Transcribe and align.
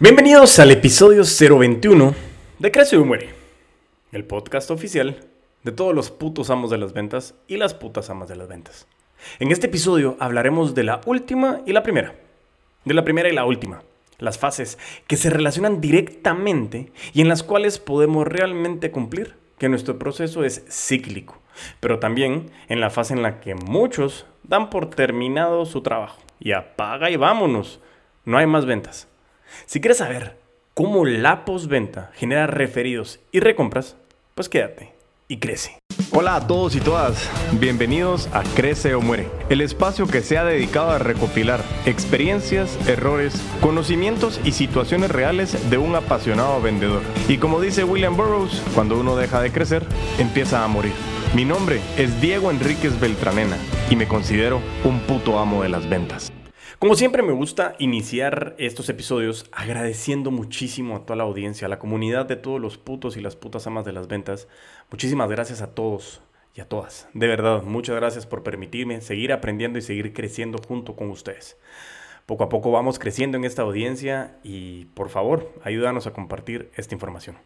Bienvenidos 0.00 0.58
al 0.58 0.72
episodio 0.72 1.22
021 1.22 2.14
de 2.58 2.72
Crece 2.72 2.96
y 2.96 2.98
Muere, 2.98 3.28
el 4.10 4.24
podcast 4.24 4.72
oficial 4.72 5.20
de 5.62 5.70
todos 5.70 5.94
los 5.94 6.10
putos 6.10 6.50
amos 6.50 6.70
de 6.70 6.78
las 6.78 6.92
ventas 6.92 7.36
y 7.46 7.58
las 7.58 7.74
putas 7.74 8.10
amas 8.10 8.28
de 8.28 8.34
las 8.34 8.48
ventas. 8.48 8.88
En 9.38 9.52
este 9.52 9.68
episodio 9.68 10.16
hablaremos 10.18 10.74
de 10.74 10.82
la 10.82 11.00
última 11.06 11.60
y 11.64 11.72
la 11.72 11.84
primera, 11.84 12.16
de 12.84 12.92
la 12.92 13.04
primera 13.04 13.28
y 13.28 13.34
la 13.34 13.44
última, 13.44 13.84
las 14.18 14.36
fases 14.36 14.78
que 15.06 15.16
se 15.16 15.30
relacionan 15.30 15.80
directamente 15.80 16.90
y 17.12 17.20
en 17.20 17.28
las 17.28 17.44
cuales 17.44 17.78
podemos 17.78 18.26
realmente 18.26 18.90
cumplir 18.90 19.36
que 19.58 19.68
nuestro 19.68 19.96
proceso 19.96 20.42
es 20.42 20.64
cíclico, 20.68 21.40
pero 21.78 22.00
también 22.00 22.50
en 22.68 22.80
la 22.80 22.90
fase 22.90 23.14
en 23.14 23.22
la 23.22 23.38
que 23.38 23.54
muchos 23.54 24.26
dan 24.42 24.70
por 24.70 24.90
terminado 24.90 25.64
su 25.66 25.82
trabajo 25.82 26.20
y 26.40 26.50
apaga 26.50 27.10
y 27.10 27.16
vámonos, 27.16 27.80
no 28.24 28.38
hay 28.38 28.48
más 28.48 28.66
ventas. 28.66 29.06
Si 29.66 29.80
quieres 29.80 29.98
saber 29.98 30.36
cómo 30.74 31.04
la 31.04 31.44
postventa 31.44 32.10
genera 32.14 32.46
referidos 32.46 33.20
y 33.32 33.40
recompras, 33.40 33.96
pues 34.34 34.48
quédate 34.48 34.92
y 35.28 35.38
crece. 35.38 35.78
Hola 36.10 36.36
a 36.36 36.46
todos 36.46 36.74
y 36.76 36.80
todas, 36.80 37.30
bienvenidos 37.52 38.28
a 38.32 38.42
Crece 38.54 38.94
o 38.94 39.00
Muere, 39.00 39.28
el 39.48 39.60
espacio 39.60 40.06
que 40.06 40.20
se 40.20 40.38
ha 40.38 40.44
dedicado 40.44 40.90
a 40.90 40.98
recopilar 40.98 41.60
experiencias, 41.86 42.76
errores, 42.88 43.40
conocimientos 43.60 44.40
y 44.44 44.52
situaciones 44.52 45.10
reales 45.10 45.70
de 45.70 45.78
un 45.78 45.94
apasionado 45.94 46.60
vendedor. 46.60 47.02
Y 47.28 47.38
como 47.38 47.60
dice 47.60 47.84
William 47.84 48.16
Burroughs, 48.16 48.62
cuando 48.74 48.98
uno 48.98 49.16
deja 49.16 49.40
de 49.40 49.52
crecer, 49.52 49.84
empieza 50.18 50.64
a 50.64 50.68
morir. 50.68 50.92
Mi 51.34 51.44
nombre 51.44 51.80
es 51.96 52.20
Diego 52.20 52.50
Enríquez 52.50 52.98
Beltranena 53.00 53.56
y 53.90 53.96
me 53.96 54.06
considero 54.06 54.60
un 54.84 55.00
puto 55.00 55.38
amo 55.38 55.62
de 55.62 55.68
las 55.68 55.88
ventas. 55.88 56.33
Como 56.84 56.96
siempre 56.96 57.22
me 57.22 57.32
gusta 57.32 57.76
iniciar 57.78 58.54
estos 58.58 58.90
episodios 58.90 59.46
agradeciendo 59.52 60.30
muchísimo 60.30 60.96
a 60.96 61.06
toda 61.06 61.16
la 61.16 61.22
audiencia, 61.22 61.64
a 61.64 61.70
la 61.70 61.78
comunidad 61.78 62.26
de 62.26 62.36
todos 62.36 62.60
los 62.60 62.76
putos 62.76 63.16
y 63.16 63.22
las 63.22 63.36
putas 63.36 63.66
amas 63.66 63.86
de 63.86 63.94
las 63.94 64.06
ventas. 64.06 64.48
Muchísimas 64.90 65.30
gracias 65.30 65.62
a 65.62 65.74
todos 65.74 66.20
y 66.54 66.60
a 66.60 66.68
todas. 66.68 67.08
De 67.14 67.26
verdad, 67.26 67.62
muchas 67.62 67.96
gracias 67.96 68.26
por 68.26 68.42
permitirme 68.42 69.00
seguir 69.00 69.32
aprendiendo 69.32 69.78
y 69.78 69.80
seguir 69.80 70.12
creciendo 70.12 70.58
junto 70.58 70.94
con 70.94 71.08
ustedes. 71.08 71.56
Poco 72.26 72.44
a 72.44 72.50
poco 72.50 72.70
vamos 72.70 72.98
creciendo 72.98 73.38
en 73.38 73.46
esta 73.46 73.62
audiencia 73.62 74.36
y 74.42 74.84
por 74.92 75.08
favor, 75.08 75.54
ayúdanos 75.64 76.06
a 76.06 76.12
compartir 76.12 76.70
esta 76.76 76.94
información. 76.94 77.38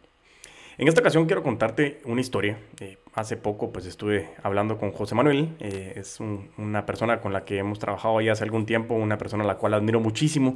En 0.79 0.87
esta 0.87 1.01
ocasión 1.01 1.25
quiero 1.25 1.43
contarte 1.43 1.99
una 2.05 2.21
historia. 2.21 2.57
Eh, 2.79 2.99
hace 3.13 3.35
poco 3.35 3.73
pues 3.73 3.85
estuve 3.85 4.29
hablando 4.43 4.77
con 4.77 4.93
José 4.93 5.13
Manuel, 5.13 5.49
eh, 5.59 5.95
es 5.97 6.21
una 6.21 6.85
persona 6.85 7.19
con 7.19 7.33
la 7.33 7.43
que 7.43 7.57
hemos 7.57 7.79
trabajado 7.79 8.21
ya 8.21 8.31
hace 8.31 8.45
algún 8.45 8.65
tiempo, 8.65 8.93
una 8.93 9.17
persona 9.17 9.43
a 9.43 9.47
la 9.47 9.55
cual 9.55 9.73
admiro 9.73 9.99
muchísimo 9.99 10.53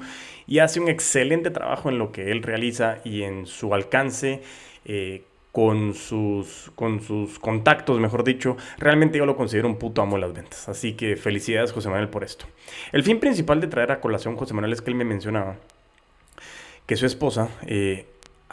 y 0.47 0.59
hace 0.59 0.79
un 0.79 0.87
excelente 0.87 1.49
trabajo 1.49 1.89
en 1.89 1.99
lo 1.99 2.13
que 2.13 2.31
él 2.31 2.41
realiza 2.41 2.99
y 3.03 3.23
en 3.23 3.45
su 3.45 3.73
alcance. 3.73 4.41
Eh, 4.85 5.23
con 5.51 5.93
sus, 5.93 6.71
con 6.73 6.99
sus 6.99 7.37
contactos, 7.37 7.99
mejor 7.99 8.23
dicho, 8.23 8.57
realmente 8.79 9.19
yo 9.19 9.27
lo 9.27 9.35
considero 9.35 9.67
un 9.67 9.77
puto 9.77 10.01
amo 10.01 10.15
de 10.15 10.21
las 10.21 10.33
ventas. 10.33 10.67
Así 10.67 10.93
que 10.93 11.15
felicidades 11.15 11.71
José 11.71 11.89
Manuel 11.89 12.09
por 12.09 12.23
esto. 12.23 12.47
El 12.91 13.03
fin 13.03 13.19
principal 13.19 13.61
de 13.61 13.67
traer 13.67 13.91
a 13.91 13.99
colación 13.99 14.35
José 14.35 14.55
Manuel 14.55 14.73
es 14.73 14.81
que 14.81 14.89
él 14.89 14.95
me 14.95 15.05
mencionaba 15.05 15.57
que 16.87 16.95
su 16.95 17.05
esposa 17.05 17.49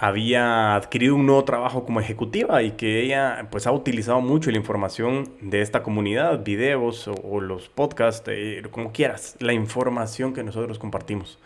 había 0.00 0.76
adquirido 0.76 1.14
un 1.14 1.26
nuevo 1.26 1.44
trabajo 1.44 1.84
como 1.84 2.00
ejecutiva 2.00 2.62
y 2.62 2.70
que 2.70 3.02
ella 3.02 3.48
pues 3.50 3.66
ha 3.66 3.72
utilizado 3.72 4.22
mucho 4.22 4.50
la 4.50 4.56
información 4.56 5.30
de 5.42 5.60
esta 5.60 5.82
comunidad, 5.82 6.42
videos 6.42 7.06
o, 7.06 7.40
los 7.42 7.68
podcasts, 7.68 8.26
eh, 8.28 8.62
como 8.70 8.92
quieras, 8.92 9.36
la 9.40 9.52
información 9.52 10.32
que 10.32 10.42
nosotros 10.42 10.78
compartimos. 10.78 11.38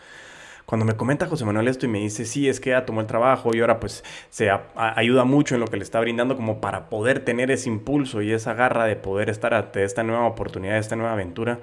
Cuando 0.67 0.87
me 0.87 0.95
comenta 0.95 1.27
José 1.27 1.45
Manuel 1.45 1.67
esto 1.67 1.87
y 1.87 1.89
me 1.89 1.99
dice, 1.99 2.25
sí, 2.25 2.49
es 2.49 2.61
que 2.61 2.71
ella 2.71 2.87
tomó 2.87 3.01
el 3.01 3.09
trabajo 3.09 3.57
y 3.57 3.61
ahora 3.61 3.81
pues 3.81 4.05
se 4.31 4.51
ayuda 4.77 5.25
mucho 5.25 5.57
en 5.57 5.61
lo 5.61 5.67
que 5.67 5.77
le 5.77 5.83
está 5.83 5.99
brindando 5.99 6.37
como 6.37 6.61
para 6.61 6.89
poder 6.89 7.25
tener 7.25 7.51
ese 7.51 7.69
impulso 7.69 8.23
y 8.23 8.31
esa 8.31 8.55
garra 8.55 8.85
de 8.85 8.95
poder 8.95 9.31
estar 9.31 9.53
ante 9.53 9.83
esta 9.83 10.05
nueva 10.05 10.27
oportunidad, 10.27 10.79
esta 10.79 10.95
nueva 10.95 11.15
aventura, 11.15 11.59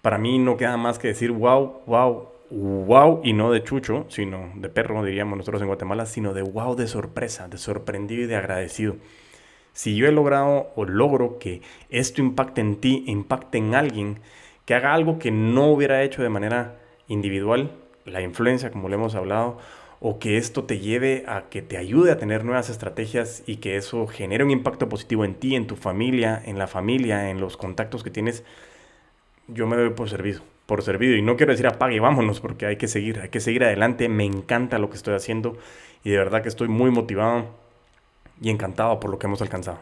para 0.00 0.16
mí 0.16 0.38
no 0.38 0.56
queda 0.56 0.76
más 0.76 1.00
que 1.00 1.08
decir, 1.08 1.32
wow, 1.32 1.80
wow, 1.86 2.28
wow, 2.50 3.20
y 3.22 3.32
no 3.32 3.52
de 3.52 3.62
chucho, 3.62 4.06
sino 4.08 4.50
de 4.56 4.68
perro, 4.68 5.04
diríamos 5.04 5.38
nosotros 5.38 5.62
en 5.62 5.68
Guatemala, 5.68 6.06
sino 6.06 6.34
de 6.34 6.42
wow 6.42 6.74
de 6.74 6.88
sorpresa, 6.88 7.48
de 7.48 7.58
sorprendido 7.58 8.24
y 8.24 8.26
de 8.26 8.36
agradecido. 8.36 8.96
Si 9.72 9.96
yo 9.96 10.06
he 10.06 10.12
logrado 10.12 10.72
o 10.74 10.84
logro 10.84 11.38
que 11.38 11.62
esto 11.90 12.20
impacte 12.20 12.60
en 12.60 12.76
ti, 12.76 13.04
impacte 13.06 13.58
en 13.58 13.74
alguien, 13.74 14.20
que 14.64 14.74
haga 14.74 14.94
algo 14.94 15.18
que 15.18 15.30
no 15.30 15.68
hubiera 15.68 16.02
hecho 16.02 16.22
de 16.22 16.28
manera 16.28 16.80
individual, 17.08 17.72
la 18.04 18.20
influencia, 18.20 18.70
como 18.70 18.88
le 18.88 18.96
hemos 18.96 19.14
hablado, 19.14 19.58
o 20.00 20.18
que 20.18 20.36
esto 20.36 20.64
te 20.64 20.78
lleve 20.78 21.24
a 21.28 21.50
que 21.50 21.62
te 21.62 21.76
ayude 21.76 22.10
a 22.10 22.18
tener 22.18 22.44
nuevas 22.44 22.70
estrategias 22.70 23.42
y 23.46 23.56
que 23.56 23.76
eso 23.76 24.06
genere 24.06 24.44
un 24.44 24.50
impacto 24.50 24.88
positivo 24.88 25.24
en 25.24 25.34
ti, 25.34 25.54
en 25.54 25.66
tu 25.66 25.76
familia, 25.76 26.42
en 26.44 26.58
la 26.58 26.66
familia, 26.66 27.30
en 27.30 27.40
los 27.40 27.56
contactos 27.56 28.02
que 28.02 28.10
tienes, 28.10 28.44
yo 29.46 29.66
me 29.66 29.76
doy 29.76 29.90
por 29.90 30.08
servido 30.08 30.42
por 30.70 30.84
servido. 30.84 31.16
Y 31.16 31.22
no 31.22 31.36
quiero 31.36 31.50
decir 31.50 31.66
apague 31.66 31.96
y 31.96 31.98
vámonos, 31.98 32.38
porque 32.40 32.64
hay 32.64 32.76
que 32.76 32.86
seguir, 32.86 33.18
hay 33.18 33.28
que 33.28 33.40
seguir 33.40 33.64
adelante. 33.64 34.08
Me 34.08 34.24
encanta 34.24 34.78
lo 34.78 34.88
que 34.88 34.96
estoy 34.96 35.14
haciendo 35.14 35.58
y 36.04 36.10
de 36.10 36.16
verdad 36.16 36.44
que 36.44 36.48
estoy 36.48 36.68
muy 36.68 36.92
motivado 36.92 37.46
y 38.40 38.50
encantado 38.50 39.00
por 39.00 39.10
lo 39.10 39.18
que 39.18 39.26
hemos 39.26 39.42
alcanzado. 39.42 39.80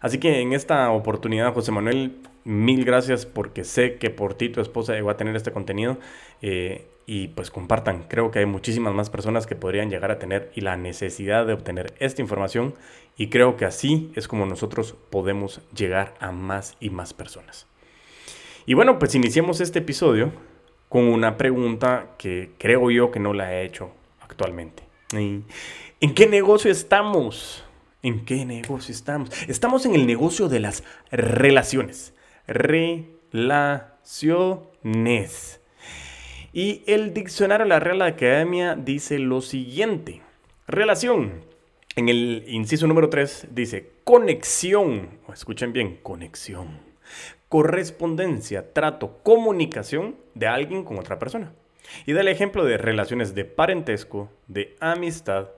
Así 0.00 0.18
que 0.18 0.40
en 0.40 0.52
esta 0.52 0.92
oportunidad, 0.92 1.52
José 1.52 1.72
Manuel, 1.72 2.18
mil 2.44 2.84
gracias 2.84 3.26
porque 3.26 3.64
sé 3.64 3.96
que 3.96 4.10
por 4.10 4.34
ti 4.34 4.48
tu 4.48 4.60
esposa 4.60 4.92
llegó 4.92 5.10
a 5.10 5.16
tener 5.16 5.34
este 5.34 5.50
contenido 5.50 5.98
eh, 6.40 6.86
y 7.04 7.26
pues 7.28 7.50
compartan. 7.50 8.04
Creo 8.06 8.30
que 8.30 8.38
hay 8.38 8.46
muchísimas 8.46 8.94
más 8.94 9.10
personas 9.10 9.44
que 9.44 9.56
podrían 9.56 9.90
llegar 9.90 10.12
a 10.12 10.20
tener 10.20 10.52
y 10.54 10.60
la 10.60 10.76
necesidad 10.76 11.46
de 11.46 11.54
obtener 11.54 11.94
esta 11.98 12.22
información 12.22 12.74
y 13.16 13.28
creo 13.28 13.56
que 13.56 13.64
así 13.64 14.12
es 14.14 14.28
como 14.28 14.46
nosotros 14.46 14.94
podemos 15.10 15.62
llegar 15.74 16.14
a 16.20 16.30
más 16.30 16.76
y 16.78 16.90
más 16.90 17.12
personas. 17.12 17.66
Y 18.68 18.74
bueno, 18.74 18.98
pues 18.98 19.14
iniciemos 19.14 19.62
este 19.62 19.78
episodio 19.78 20.30
con 20.90 21.04
una 21.04 21.38
pregunta 21.38 22.16
que 22.18 22.50
creo 22.58 22.90
yo 22.90 23.10
que 23.10 23.18
no 23.18 23.32
la 23.32 23.54
he 23.54 23.64
hecho 23.64 23.92
actualmente. 24.20 24.82
¿En 25.10 26.14
qué 26.14 26.26
negocio 26.26 26.70
estamos? 26.70 27.64
¿En 28.02 28.26
qué 28.26 28.44
negocio 28.44 28.92
estamos? 28.92 29.30
Estamos 29.48 29.86
en 29.86 29.94
el 29.94 30.06
negocio 30.06 30.50
de 30.50 30.60
las 30.60 30.84
relaciones. 31.10 32.12
Relaciones. 32.46 33.90
Y 36.52 36.82
el 36.86 37.14
diccionario 37.14 37.64
de 37.64 37.70
la 37.70 37.80
Real 37.80 38.02
Academia 38.02 38.74
dice 38.74 39.18
lo 39.18 39.40
siguiente. 39.40 40.20
Relación. 40.66 41.42
En 41.96 42.10
el 42.10 42.44
inciso 42.46 42.86
número 42.86 43.08
3 43.08 43.46
dice 43.50 43.92
conexión. 44.04 45.08
Escuchen 45.32 45.72
bien, 45.72 46.00
conexión 46.02 46.87
correspondencia, 47.48 48.72
trato, 48.72 49.20
comunicación 49.22 50.16
de 50.34 50.46
alguien 50.46 50.84
con 50.84 50.98
otra 50.98 51.18
persona. 51.18 51.52
Y 52.06 52.12
da 52.12 52.20
el 52.20 52.28
ejemplo 52.28 52.64
de 52.64 52.76
relaciones 52.76 53.34
de 53.34 53.44
parentesco, 53.44 54.30
de 54.46 54.76
amistad, 54.80 55.48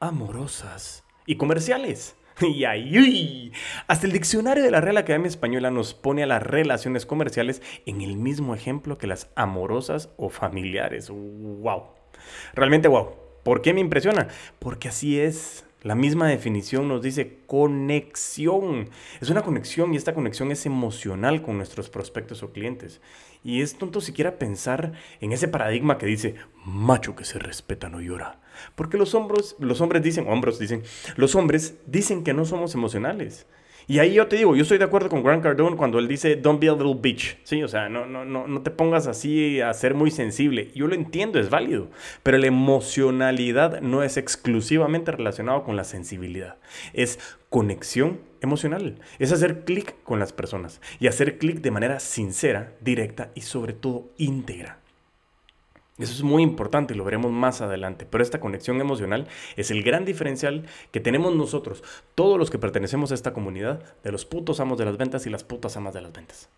amorosas 0.00 1.04
y 1.26 1.36
comerciales. 1.36 2.16
Y 2.42 2.64
ahí, 2.64 3.50
hasta 3.86 4.06
el 4.06 4.12
diccionario 4.12 4.62
de 4.62 4.70
la 4.70 4.82
Real 4.82 4.98
Academia 4.98 5.28
Española 5.28 5.70
nos 5.70 5.94
pone 5.94 6.22
a 6.22 6.26
las 6.26 6.42
relaciones 6.42 7.06
comerciales 7.06 7.62
en 7.86 8.02
el 8.02 8.18
mismo 8.18 8.54
ejemplo 8.54 8.98
que 8.98 9.06
las 9.06 9.30
amorosas 9.36 10.10
o 10.18 10.28
familiares. 10.28 11.08
¡Wow! 11.08 11.84
Realmente 12.54 12.88
wow. 12.88 13.14
¿Por 13.42 13.62
qué 13.62 13.72
me 13.72 13.80
impresiona? 13.80 14.28
Porque 14.58 14.88
así 14.88 15.18
es. 15.18 15.64
La 15.86 15.94
misma 15.94 16.26
definición 16.26 16.88
nos 16.88 17.00
dice 17.00 17.38
conexión. 17.46 18.90
Es 19.20 19.30
una 19.30 19.42
conexión 19.42 19.94
y 19.94 19.96
esta 19.96 20.14
conexión 20.14 20.50
es 20.50 20.66
emocional 20.66 21.42
con 21.42 21.58
nuestros 21.58 21.90
prospectos 21.90 22.42
o 22.42 22.50
clientes. 22.50 23.00
Y 23.44 23.62
es 23.62 23.78
tonto 23.78 24.00
siquiera 24.00 24.36
pensar 24.36 24.94
en 25.20 25.30
ese 25.30 25.46
paradigma 25.46 25.96
que 25.96 26.06
dice, 26.06 26.34
macho 26.64 27.14
que 27.14 27.24
se 27.24 27.38
respeta 27.38 27.88
no 27.88 28.00
llora. 28.00 28.40
Porque 28.74 28.98
los 28.98 29.14
hombres, 29.14 29.54
los 29.60 29.80
hombres 29.80 30.02
dicen, 30.02 30.26
hombros 30.26 30.58
dicen, 30.58 30.82
los 31.14 31.36
hombres 31.36 31.76
dicen 31.86 32.24
que 32.24 32.34
no 32.34 32.44
somos 32.46 32.74
emocionales. 32.74 33.46
Y 33.88 34.00
ahí 34.00 34.14
yo 34.14 34.26
te 34.26 34.34
digo, 34.34 34.56
yo 34.56 34.62
estoy 34.62 34.78
de 34.78 34.84
acuerdo 34.84 35.08
con 35.08 35.22
Grant 35.22 35.44
Cardone 35.44 35.76
cuando 35.76 36.00
él 36.00 36.08
dice, 36.08 36.34
don't 36.34 36.60
be 36.60 36.68
a 36.68 36.72
little 36.72 36.96
bitch. 37.00 37.38
Sí, 37.44 37.62
o 37.62 37.68
sea, 37.68 37.88
no, 37.88 38.04
no, 38.04 38.24
no, 38.24 38.48
no 38.48 38.62
te 38.62 38.72
pongas 38.72 39.06
así 39.06 39.60
a 39.60 39.72
ser 39.74 39.94
muy 39.94 40.10
sensible. 40.10 40.72
Yo 40.74 40.88
lo 40.88 40.96
entiendo, 40.96 41.38
es 41.38 41.50
válido. 41.50 41.88
Pero 42.24 42.36
la 42.38 42.48
emocionalidad 42.48 43.80
no 43.82 44.02
es 44.02 44.16
exclusivamente 44.16 45.12
relacionado 45.12 45.62
con 45.62 45.76
la 45.76 45.84
sensibilidad. 45.84 46.56
Es 46.94 47.20
conexión 47.48 48.20
emocional. 48.40 48.98
Es 49.20 49.30
hacer 49.30 49.64
clic 49.64 49.94
con 50.02 50.18
las 50.18 50.32
personas. 50.32 50.80
Y 50.98 51.06
hacer 51.06 51.38
clic 51.38 51.60
de 51.60 51.70
manera 51.70 52.00
sincera, 52.00 52.72
directa 52.80 53.30
y 53.36 53.42
sobre 53.42 53.72
todo 53.72 54.10
íntegra. 54.18 54.80
Eso 55.98 56.12
es 56.12 56.22
muy 56.22 56.42
importante 56.42 56.92
y 56.92 56.96
lo 56.96 57.04
veremos 57.04 57.32
más 57.32 57.62
adelante, 57.62 58.06
pero 58.08 58.22
esta 58.22 58.38
conexión 58.38 58.80
emocional 58.82 59.28
es 59.56 59.70
el 59.70 59.82
gran 59.82 60.04
diferencial 60.04 60.66
que 60.90 61.00
tenemos 61.00 61.34
nosotros, 61.34 61.82
todos 62.14 62.38
los 62.38 62.50
que 62.50 62.58
pertenecemos 62.58 63.12
a 63.12 63.14
esta 63.14 63.32
comunidad, 63.32 63.82
de 64.04 64.12
los 64.12 64.26
putos 64.26 64.60
amos 64.60 64.76
de 64.76 64.84
las 64.84 64.98
ventas 64.98 65.26
y 65.26 65.30
las 65.30 65.42
putas 65.42 65.74
amas 65.78 65.94
de 65.94 66.02
las 66.02 66.12
ventas. 66.12 66.50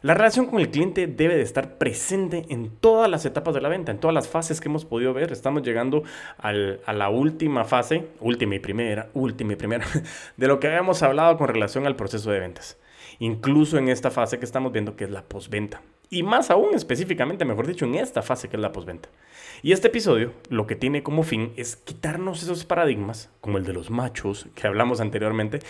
La 0.00 0.14
relación 0.14 0.46
con 0.46 0.58
el 0.58 0.70
cliente 0.70 1.06
debe 1.06 1.36
de 1.36 1.42
estar 1.42 1.76
presente 1.76 2.46
en 2.48 2.70
todas 2.70 3.08
las 3.08 3.24
etapas 3.24 3.54
de 3.54 3.60
la 3.60 3.68
venta, 3.68 3.92
en 3.92 4.00
todas 4.00 4.14
las 4.14 4.26
fases 4.26 4.60
que 4.60 4.68
hemos 4.68 4.84
podido 4.84 5.14
ver. 5.14 5.30
Estamos 5.30 5.62
llegando 5.62 6.02
a 6.38 6.52
la 6.52 7.08
última 7.08 7.64
fase, 7.64 8.08
última 8.20 8.56
y 8.56 8.58
primera, 8.58 9.10
última 9.14 9.52
y 9.52 9.56
primera, 9.56 9.86
de 10.36 10.48
lo 10.48 10.58
que 10.58 10.66
habíamos 10.66 11.04
hablado 11.04 11.36
con 11.36 11.46
relación 11.46 11.86
al 11.86 11.94
proceso 11.94 12.32
de 12.32 12.40
ventas. 12.40 12.78
Incluso 13.20 13.78
en 13.78 13.88
esta 13.88 14.10
fase 14.10 14.40
que 14.40 14.44
estamos 14.44 14.72
viendo 14.72 14.96
que 14.96 15.04
es 15.04 15.10
la 15.10 15.22
postventa. 15.22 15.82
Y 16.12 16.24
más 16.24 16.50
aún 16.50 16.74
específicamente, 16.74 17.46
mejor 17.46 17.66
dicho, 17.66 17.86
en 17.86 17.94
esta 17.94 18.20
fase 18.20 18.50
que 18.50 18.56
es 18.56 18.60
la 18.60 18.70
postventa. 18.70 19.08
Y 19.62 19.72
este 19.72 19.88
episodio 19.88 20.34
lo 20.50 20.66
que 20.66 20.76
tiene 20.76 21.02
como 21.02 21.22
fin 21.22 21.54
es 21.56 21.74
quitarnos 21.74 22.42
esos 22.42 22.66
paradigmas, 22.66 23.30
como 23.40 23.56
el 23.56 23.64
de 23.64 23.72
los 23.72 23.88
machos 23.88 24.46
que 24.54 24.66
hablamos 24.66 25.00
anteriormente, 25.00 25.60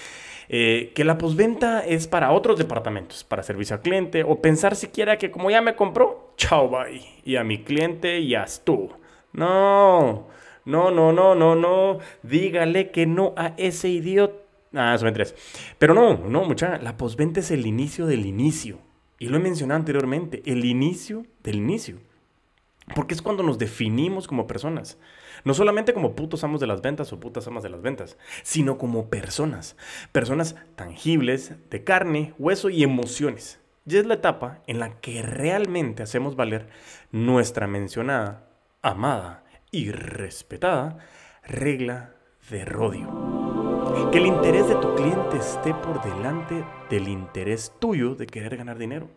eh, 0.49 0.91
que 0.97 1.05
la 1.05 1.17
posventa 1.17 1.87
es 1.87 2.09
para 2.09 2.33
otros 2.33 2.59
departamentos, 2.59 3.23
para 3.23 3.45
servicio 3.45 3.77
al 3.77 3.83
cliente, 3.83 4.25
o 4.25 4.43
pensar 4.43 4.75
siquiera 4.75 5.17
que 5.17 5.31
como 5.31 5.49
ya 5.49 5.61
me 5.61 5.77
compró, 5.77 6.35
chao, 6.37 6.69
bye, 6.69 7.01
y 7.25 7.37
a 7.37 7.45
mi 7.45 7.63
cliente 7.63 8.27
ya 8.27 8.43
estuvo. 8.43 8.99
No, 9.33 10.27
no, 10.65 10.91
no, 10.91 11.13
no, 11.13 11.37
no, 11.37 11.55
no, 11.55 11.99
dígale 12.25 12.91
que 12.91 13.07
no 13.07 13.33
a 13.37 13.55
ese 13.59 13.91
idiota. 13.91 14.43
Ah, 14.75 14.99
son 14.99 15.15
tres. 15.15 15.37
Pero 15.79 15.95
no, 15.95 16.17
no, 16.17 16.45
mucha, 16.45 16.79
la 16.79 16.97
posventa 16.97 17.39
es 17.39 17.53
el 17.53 17.65
inicio 17.65 18.07
del 18.07 18.27
inicio. 18.27 18.81
Y 19.23 19.29
lo 19.29 19.37
he 19.37 19.41
mencionado 19.41 19.79
anteriormente, 19.79 20.43
el 20.47 20.65
inicio 20.65 21.25
del 21.45 21.59
inicio. 21.59 21.99
Porque 22.93 23.15
es 23.15 23.23
cuando 23.23 23.45
nos 23.45 23.57
definimos 23.57 24.27
como 24.27 24.49
personas. 24.49 24.99
No 25.45 25.55
solamente 25.55 25.95
como 25.95 26.17
putos 26.17 26.43
amos 26.43 26.61
de 26.61 26.67
las 26.67 26.83
ventas 26.83 27.13
o 27.13 27.21
putas 27.21 27.47
amas 27.47 27.63
de 27.63 27.69
las 27.69 27.83
ventas, 27.83 28.19
sino 28.43 28.79
como 28.79 29.11
personas. 29.11 29.77
Personas 30.11 30.57
tangibles, 30.75 31.55
de 31.71 31.85
carne, 31.85 32.35
hueso 32.37 32.69
y 32.69 32.83
emociones. 32.83 33.61
Y 33.87 33.97
es 33.97 34.07
la 34.07 34.15
etapa 34.15 34.61
en 34.67 34.81
la 34.81 35.01
que 35.01 35.23
realmente 35.23 36.03
hacemos 36.03 36.35
valer 36.35 36.69
nuestra 37.13 37.69
mencionada, 37.69 38.49
amada 38.83 39.45
y 39.71 39.93
respetada 39.93 40.99
regla 41.45 42.17
de 42.51 42.65
rodio. 42.65 43.52
Que 44.11 44.19
el 44.19 44.27
interés 44.27 44.69
de 44.69 44.75
tu 44.77 44.95
cliente 44.95 45.37
esté 45.37 45.75
por 45.75 46.03
delante 46.03 46.65
del 46.91 47.09
interés 47.09 47.73
tuyo 47.79 48.15
de 48.15 48.27
querer 48.27 48.57
ganar 48.57 48.79
dinero. 48.79 49.09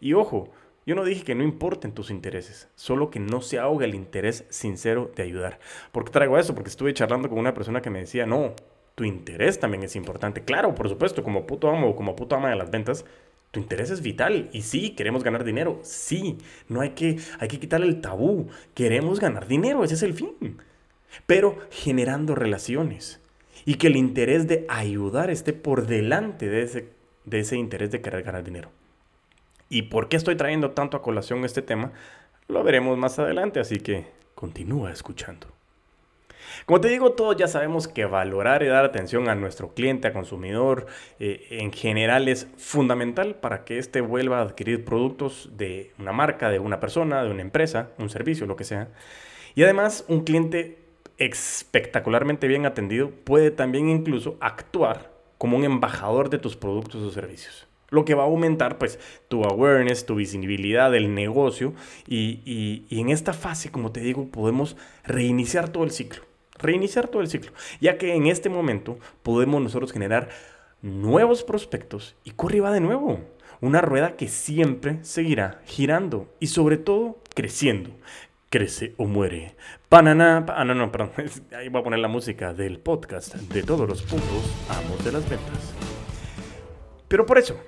Y 0.00 0.14
ojo, 0.14 0.50
yo 0.86 0.94
no 0.94 1.04
dije 1.04 1.24
que 1.24 1.34
no 1.34 1.42
importen 1.42 1.92
tus 1.92 2.10
intereses, 2.10 2.68
solo 2.74 3.10
que 3.10 3.20
no 3.20 3.40
se 3.40 3.58
ahoga 3.58 3.84
el 3.84 3.94
interés 3.94 4.44
sincero 4.48 5.10
de 5.16 5.22
ayudar. 5.22 5.58
¿Por 5.92 6.04
qué 6.04 6.12
traigo 6.12 6.38
eso? 6.38 6.54
Porque 6.54 6.70
estuve 6.70 6.94
charlando 6.94 7.28
con 7.28 7.38
una 7.38 7.54
persona 7.54 7.82
que 7.82 7.90
me 7.90 8.00
decía, 8.00 8.24
no, 8.24 8.54
tu 8.94 9.04
interés 9.04 9.60
también 9.60 9.82
es 9.82 9.96
importante. 9.96 10.44
Claro, 10.44 10.74
por 10.74 10.88
supuesto, 10.88 11.22
como 11.22 11.46
puto 11.46 11.68
amo 11.68 11.90
o 11.90 11.96
como 11.96 12.16
puto 12.16 12.36
ama 12.36 12.50
de 12.50 12.56
las 12.56 12.70
ventas, 12.70 13.04
tu 13.50 13.60
interés 13.60 13.90
es 13.90 14.00
vital. 14.00 14.48
Y 14.52 14.62
sí, 14.62 14.90
queremos 14.90 15.24
ganar 15.24 15.44
dinero. 15.44 15.78
Sí, 15.82 16.38
no 16.68 16.80
hay 16.80 16.90
que, 16.90 17.18
hay 17.38 17.48
que 17.48 17.60
quitarle 17.60 17.86
el 17.86 18.00
tabú. 18.00 18.48
Queremos 18.74 19.20
ganar 19.20 19.46
dinero, 19.46 19.84
ese 19.84 19.94
es 19.94 20.02
el 20.02 20.14
fin. 20.14 20.58
Pero 21.26 21.58
generando 21.70 22.34
relaciones. 22.34 23.20
Y 23.66 23.74
que 23.74 23.88
el 23.88 23.96
interés 23.96 24.48
de 24.48 24.64
ayudar 24.68 25.28
esté 25.28 25.52
por 25.52 25.86
delante 25.86 26.48
de 26.48 26.62
ese, 26.62 26.88
de 27.26 27.40
ese 27.40 27.56
interés 27.56 27.90
de 27.90 28.00
querer 28.00 28.22
ganar 28.22 28.42
dinero. 28.42 28.70
¿Y 29.68 29.82
por 29.82 30.08
qué 30.08 30.16
estoy 30.16 30.36
trayendo 30.36 30.70
tanto 30.70 30.96
a 30.96 31.02
colación 31.02 31.44
este 31.44 31.60
tema? 31.60 31.92
Lo 32.48 32.62
veremos 32.62 32.96
más 32.96 33.18
adelante, 33.18 33.60
así 33.60 33.80
que 33.80 34.06
continúa 34.34 34.92
escuchando. 34.92 35.48
Como 36.64 36.80
te 36.80 36.88
digo, 36.88 37.12
todos 37.12 37.36
ya 37.36 37.48
sabemos 37.48 37.88
que 37.88 38.04
valorar 38.06 38.62
y 38.62 38.66
dar 38.66 38.84
atención 38.84 39.28
a 39.28 39.34
nuestro 39.34 39.74
cliente, 39.74 40.08
a 40.08 40.12
consumidor, 40.12 40.86
eh, 41.18 41.46
en 41.50 41.72
general 41.72 42.28
es 42.28 42.48
fundamental 42.56 43.34
para 43.34 43.64
que 43.64 43.78
éste 43.78 44.00
vuelva 44.00 44.38
a 44.38 44.42
adquirir 44.42 44.84
productos 44.84 45.50
de 45.56 45.92
una 45.98 46.12
marca, 46.12 46.48
de 46.50 46.58
una 46.58 46.80
persona, 46.80 47.22
de 47.22 47.30
una 47.30 47.42
empresa, 47.42 47.90
un 47.98 48.10
servicio, 48.10 48.46
lo 48.46 48.56
que 48.56 48.64
sea. 48.64 48.88
Y 49.54 49.62
además, 49.62 50.04
un 50.08 50.22
cliente 50.24 50.78
espectacularmente 51.18 52.48
bien 52.48 52.66
atendido 52.66 53.10
puede 53.10 53.50
también 53.50 53.88
incluso 53.88 54.36
actuar 54.40 55.12
como 55.38 55.56
un 55.56 55.64
embajador 55.64 56.30
de 56.30 56.38
tus 56.38 56.56
productos 56.56 57.02
o 57.02 57.10
servicios 57.10 57.66
lo 57.90 58.04
que 58.04 58.14
va 58.14 58.24
a 58.24 58.26
aumentar 58.26 58.78
pues 58.78 58.98
tu 59.28 59.44
awareness, 59.44 60.06
tu 60.06 60.16
visibilidad 60.16 60.90
del 60.90 61.14
negocio 61.14 61.74
y, 62.06 62.84
en 62.90 63.10
esta 63.10 63.32
fase, 63.32 63.70
como 63.70 63.92
te 63.92 64.00
digo, 64.00 64.28
podemos 64.28 64.76
reiniciar 65.04 65.68
todo 65.68 65.84
el 65.84 65.90
ciclo, 65.90 66.22
reiniciar 66.58 67.08
todo 67.08 67.22
el 67.22 67.28
ciclo, 67.28 67.52
ya 67.80 67.98
que 67.98 68.14
en 68.14 68.26
este 68.26 68.48
momento 68.48 68.98
podemos 69.22 69.62
nosotros 69.62 69.92
generar 69.92 70.28
nuevos 70.82 71.42
prospectos 71.42 72.16
y 72.24 72.32
corre 72.32 72.60
va 72.60 72.72
de 72.72 72.80
nuevo. 72.80 73.20
Una 73.62 73.80
rueda 73.80 74.16
que 74.16 74.28
siempre 74.28 74.98
seguirá 75.02 75.62
girando 75.64 76.28
y 76.40 76.48
sobre 76.48 76.76
todo 76.76 77.18
creciendo. 77.34 77.90
Crece 78.48 78.94
o 78.96 79.06
muere. 79.06 79.56
Banana. 79.90 80.44
Ah, 80.48 80.64
no, 80.64 80.74
no, 80.74 80.92
perdón. 80.92 81.12
Ahí 81.56 81.68
voy 81.68 81.80
a 81.80 81.84
poner 81.84 81.98
la 81.98 82.08
música 82.08 82.54
del 82.54 82.78
podcast 82.78 83.34
de 83.34 83.62
todos 83.62 83.88
los 83.88 84.02
puntos 84.02 84.54
amos 84.68 85.04
de 85.04 85.12
las 85.12 85.28
ventas. 85.28 85.74
Pero 87.08 87.26
por 87.26 87.38
eso, 87.38 87.58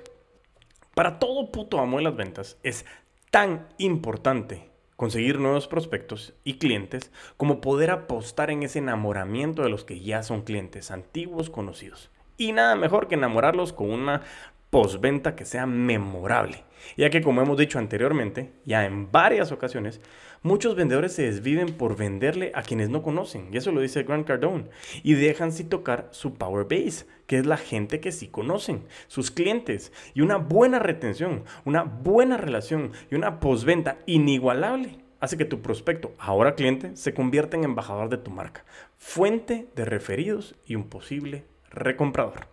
para 0.93 1.19
todo 1.19 1.51
puto 1.51 1.79
amo 1.79 1.97
de 1.97 2.03
las 2.03 2.15
ventas 2.15 2.57
es 2.63 2.85
tan 3.31 3.67
importante 3.77 4.69
conseguir 4.95 5.39
nuevos 5.39 5.67
prospectos 5.67 6.33
y 6.43 6.55
clientes 6.55 7.11
como 7.37 7.61
poder 7.61 7.89
apostar 7.89 8.51
en 8.51 8.63
ese 8.63 8.79
enamoramiento 8.79 9.63
de 9.63 9.69
los 9.69 9.85
que 9.85 10.01
ya 10.01 10.23
son 10.23 10.41
clientes 10.41 10.91
antiguos 10.91 11.49
conocidos. 11.49 12.09
Y 12.35 12.51
nada 12.51 12.75
mejor 12.75 13.07
que 13.07 13.15
enamorarlos 13.15 13.71
con 13.71 13.91
una 13.91 14.23
postventa 14.69 15.35
que 15.35 15.45
sea 15.45 15.65
memorable. 15.65 16.63
Ya 16.97 17.09
que 17.09 17.21
como 17.21 17.41
hemos 17.41 17.57
dicho 17.57 17.79
anteriormente, 17.79 18.51
ya 18.65 18.85
en 18.85 19.11
varias 19.11 19.51
ocasiones, 19.53 20.01
muchos 20.41 20.75
vendedores 20.75 21.13
se 21.13 21.23
desviven 21.23 21.73
por 21.73 21.95
venderle 21.95 22.51
a 22.55 22.61
quienes 22.61 22.89
no 22.89 23.03
conocen, 23.03 23.49
y 23.51 23.57
eso 23.57 23.71
lo 23.71 23.81
dice 23.81 24.03
Grant 24.03 24.27
Cardone, 24.27 24.65
y 25.03 25.13
dejan 25.13 25.51
sin 25.51 25.69
tocar 25.69 26.09
su 26.11 26.35
power 26.35 26.65
base, 26.65 27.05
que 27.27 27.37
es 27.37 27.45
la 27.45 27.57
gente 27.57 27.99
que 27.99 28.11
sí 28.11 28.27
conocen, 28.27 28.85
sus 29.07 29.31
clientes, 29.31 29.91
y 30.13 30.21
una 30.21 30.37
buena 30.37 30.79
retención, 30.79 31.43
una 31.65 31.83
buena 31.83 32.37
relación 32.37 32.91
y 33.11 33.15
una 33.15 33.39
postventa 33.39 33.99
inigualable 34.05 34.99
hace 35.19 35.37
que 35.37 35.45
tu 35.45 35.61
prospecto, 35.61 36.13
ahora 36.17 36.55
cliente, 36.55 36.95
se 36.95 37.13
convierta 37.13 37.57
en 37.57 37.63
embajador 37.63 38.09
de 38.09 38.17
tu 38.17 38.31
marca, 38.31 38.63
fuente 38.97 39.67
de 39.75 39.85
referidos 39.85 40.55
y 40.65 40.75
un 40.75 40.89
posible 40.89 41.45
recomprador. 41.69 42.47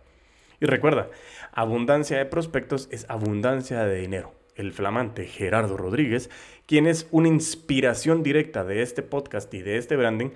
Y 0.59 0.65
recuerda, 0.65 1.09
abundancia 1.51 2.17
de 2.17 2.25
prospectos 2.25 2.89
es 2.91 3.05
abundancia 3.09 3.85
de 3.85 3.99
dinero. 3.99 4.33
El 4.57 4.73
flamante 4.73 5.25
Gerardo 5.25 5.77
Rodríguez, 5.77 6.29
quien 6.65 6.87
es 6.87 7.07
una 7.11 7.29
inspiración 7.29 8.23
directa 8.23 8.63
de 8.63 8.81
este 8.81 9.03
podcast 9.03 9.53
y 9.53 9.61
de 9.61 9.77
este 9.77 9.95
branding, 9.95 10.31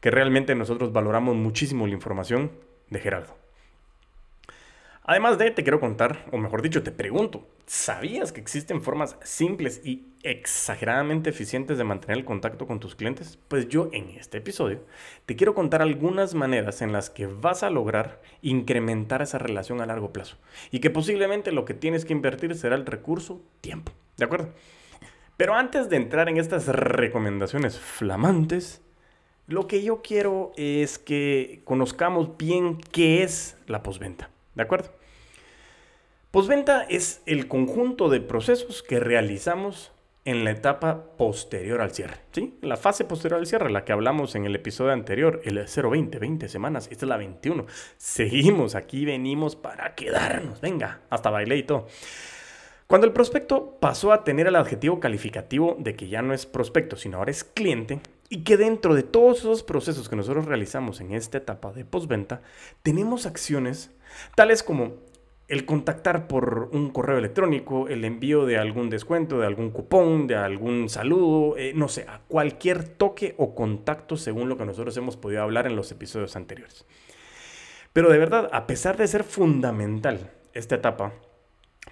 que 0.00 0.10
realmente 0.10 0.54
nosotros 0.54 0.92
valoramos 0.92 1.34
muchísimo 1.34 1.86
la 1.86 1.94
información 1.94 2.52
de 2.90 3.00
Gerardo. 3.00 3.41
Además 5.04 5.36
de, 5.36 5.50
te 5.50 5.64
quiero 5.64 5.80
contar, 5.80 6.26
o 6.30 6.38
mejor 6.38 6.62
dicho, 6.62 6.84
te 6.84 6.92
pregunto, 6.92 7.44
¿sabías 7.66 8.30
que 8.30 8.40
existen 8.40 8.82
formas 8.82 9.16
simples 9.24 9.80
y 9.84 10.06
exageradamente 10.22 11.30
eficientes 11.30 11.76
de 11.76 11.82
mantener 11.82 12.18
el 12.18 12.24
contacto 12.24 12.68
con 12.68 12.78
tus 12.78 12.94
clientes? 12.94 13.36
Pues 13.48 13.68
yo 13.68 13.90
en 13.92 14.10
este 14.10 14.38
episodio 14.38 14.84
te 15.26 15.34
quiero 15.34 15.56
contar 15.56 15.82
algunas 15.82 16.34
maneras 16.34 16.82
en 16.82 16.92
las 16.92 17.10
que 17.10 17.26
vas 17.26 17.64
a 17.64 17.70
lograr 17.70 18.22
incrementar 18.42 19.22
esa 19.22 19.38
relación 19.38 19.80
a 19.80 19.86
largo 19.86 20.12
plazo 20.12 20.36
y 20.70 20.78
que 20.78 20.90
posiblemente 20.90 21.50
lo 21.50 21.64
que 21.64 21.74
tienes 21.74 22.04
que 22.04 22.12
invertir 22.12 22.54
será 22.54 22.76
el 22.76 22.86
recurso 22.86 23.42
tiempo, 23.60 23.90
¿de 24.18 24.24
acuerdo? 24.24 24.50
Pero 25.36 25.54
antes 25.54 25.88
de 25.88 25.96
entrar 25.96 26.28
en 26.28 26.36
estas 26.36 26.68
recomendaciones 26.68 27.76
flamantes, 27.76 28.82
lo 29.48 29.66
que 29.66 29.82
yo 29.82 30.00
quiero 30.00 30.52
es 30.56 31.00
que 31.00 31.62
conozcamos 31.64 32.36
bien 32.38 32.78
qué 32.92 33.24
es 33.24 33.56
la 33.66 33.82
posventa. 33.82 34.30
¿De 34.54 34.62
acuerdo? 34.62 34.90
Posventa 36.30 36.82
es 36.82 37.22
el 37.26 37.48
conjunto 37.48 38.08
de 38.08 38.20
procesos 38.20 38.82
que 38.82 39.00
realizamos 39.00 39.92
en 40.24 40.44
la 40.44 40.52
etapa 40.52 41.04
posterior 41.16 41.80
al 41.80 41.92
cierre. 41.92 42.20
¿sí? 42.32 42.56
La 42.62 42.76
fase 42.76 43.04
posterior 43.04 43.40
al 43.40 43.46
cierre, 43.46 43.70
la 43.70 43.84
que 43.84 43.92
hablamos 43.92 44.34
en 44.34 44.44
el 44.44 44.54
episodio 44.54 44.92
anterior, 44.92 45.40
el 45.44 45.66
020, 45.66 46.18
20 46.18 46.48
semanas, 46.48 46.88
esta 46.90 47.04
es 47.04 47.08
la 47.08 47.16
21. 47.16 47.66
Seguimos, 47.96 48.74
aquí 48.74 49.04
venimos 49.04 49.56
para 49.56 49.94
quedarnos. 49.94 50.60
Venga, 50.60 51.00
hasta 51.10 51.30
baile 51.30 51.56
y 51.56 51.64
todo. 51.64 51.86
Cuando 52.86 53.06
el 53.06 53.12
prospecto 53.12 53.78
pasó 53.80 54.12
a 54.12 54.22
tener 54.22 54.46
el 54.46 54.56
adjetivo 54.56 55.00
calificativo 55.00 55.76
de 55.78 55.96
que 55.96 56.08
ya 56.08 56.22
no 56.22 56.34
es 56.34 56.46
prospecto, 56.46 56.96
sino 56.96 57.18
ahora 57.18 57.30
es 57.30 57.42
cliente, 57.42 58.00
y 58.28 58.44
que 58.44 58.56
dentro 58.56 58.94
de 58.94 59.02
todos 59.02 59.40
esos 59.40 59.62
procesos 59.62 60.08
que 60.08 60.16
nosotros 60.16 60.46
realizamos 60.46 61.00
en 61.00 61.12
esta 61.12 61.38
etapa 61.38 61.72
de 61.72 61.84
postventa, 61.84 62.42
tenemos 62.82 63.26
acciones 63.26 63.90
tales 64.34 64.62
como 64.62 64.94
el 65.48 65.66
contactar 65.66 66.28
por 66.28 66.70
un 66.72 66.90
correo 66.90 67.18
electrónico, 67.18 67.88
el 67.88 68.04
envío 68.04 68.46
de 68.46 68.56
algún 68.56 68.88
descuento, 68.88 69.38
de 69.38 69.46
algún 69.46 69.70
cupón, 69.70 70.26
de 70.26 70.36
algún 70.36 70.88
saludo, 70.88 71.58
eh, 71.58 71.72
no 71.74 71.88
sé, 71.88 72.06
a 72.08 72.20
cualquier 72.26 72.84
toque 72.88 73.34
o 73.36 73.54
contacto 73.54 74.16
según 74.16 74.48
lo 74.48 74.56
que 74.56 74.64
nosotros 74.64 74.96
hemos 74.96 75.16
podido 75.16 75.42
hablar 75.42 75.66
en 75.66 75.76
los 75.76 75.90
episodios 75.92 76.36
anteriores. 76.36 76.86
Pero 77.92 78.10
de 78.10 78.16
verdad, 78.16 78.48
a 78.52 78.66
pesar 78.66 78.96
de 78.96 79.06
ser 79.06 79.24
fundamental 79.24 80.30
esta 80.54 80.76
etapa 80.76 81.12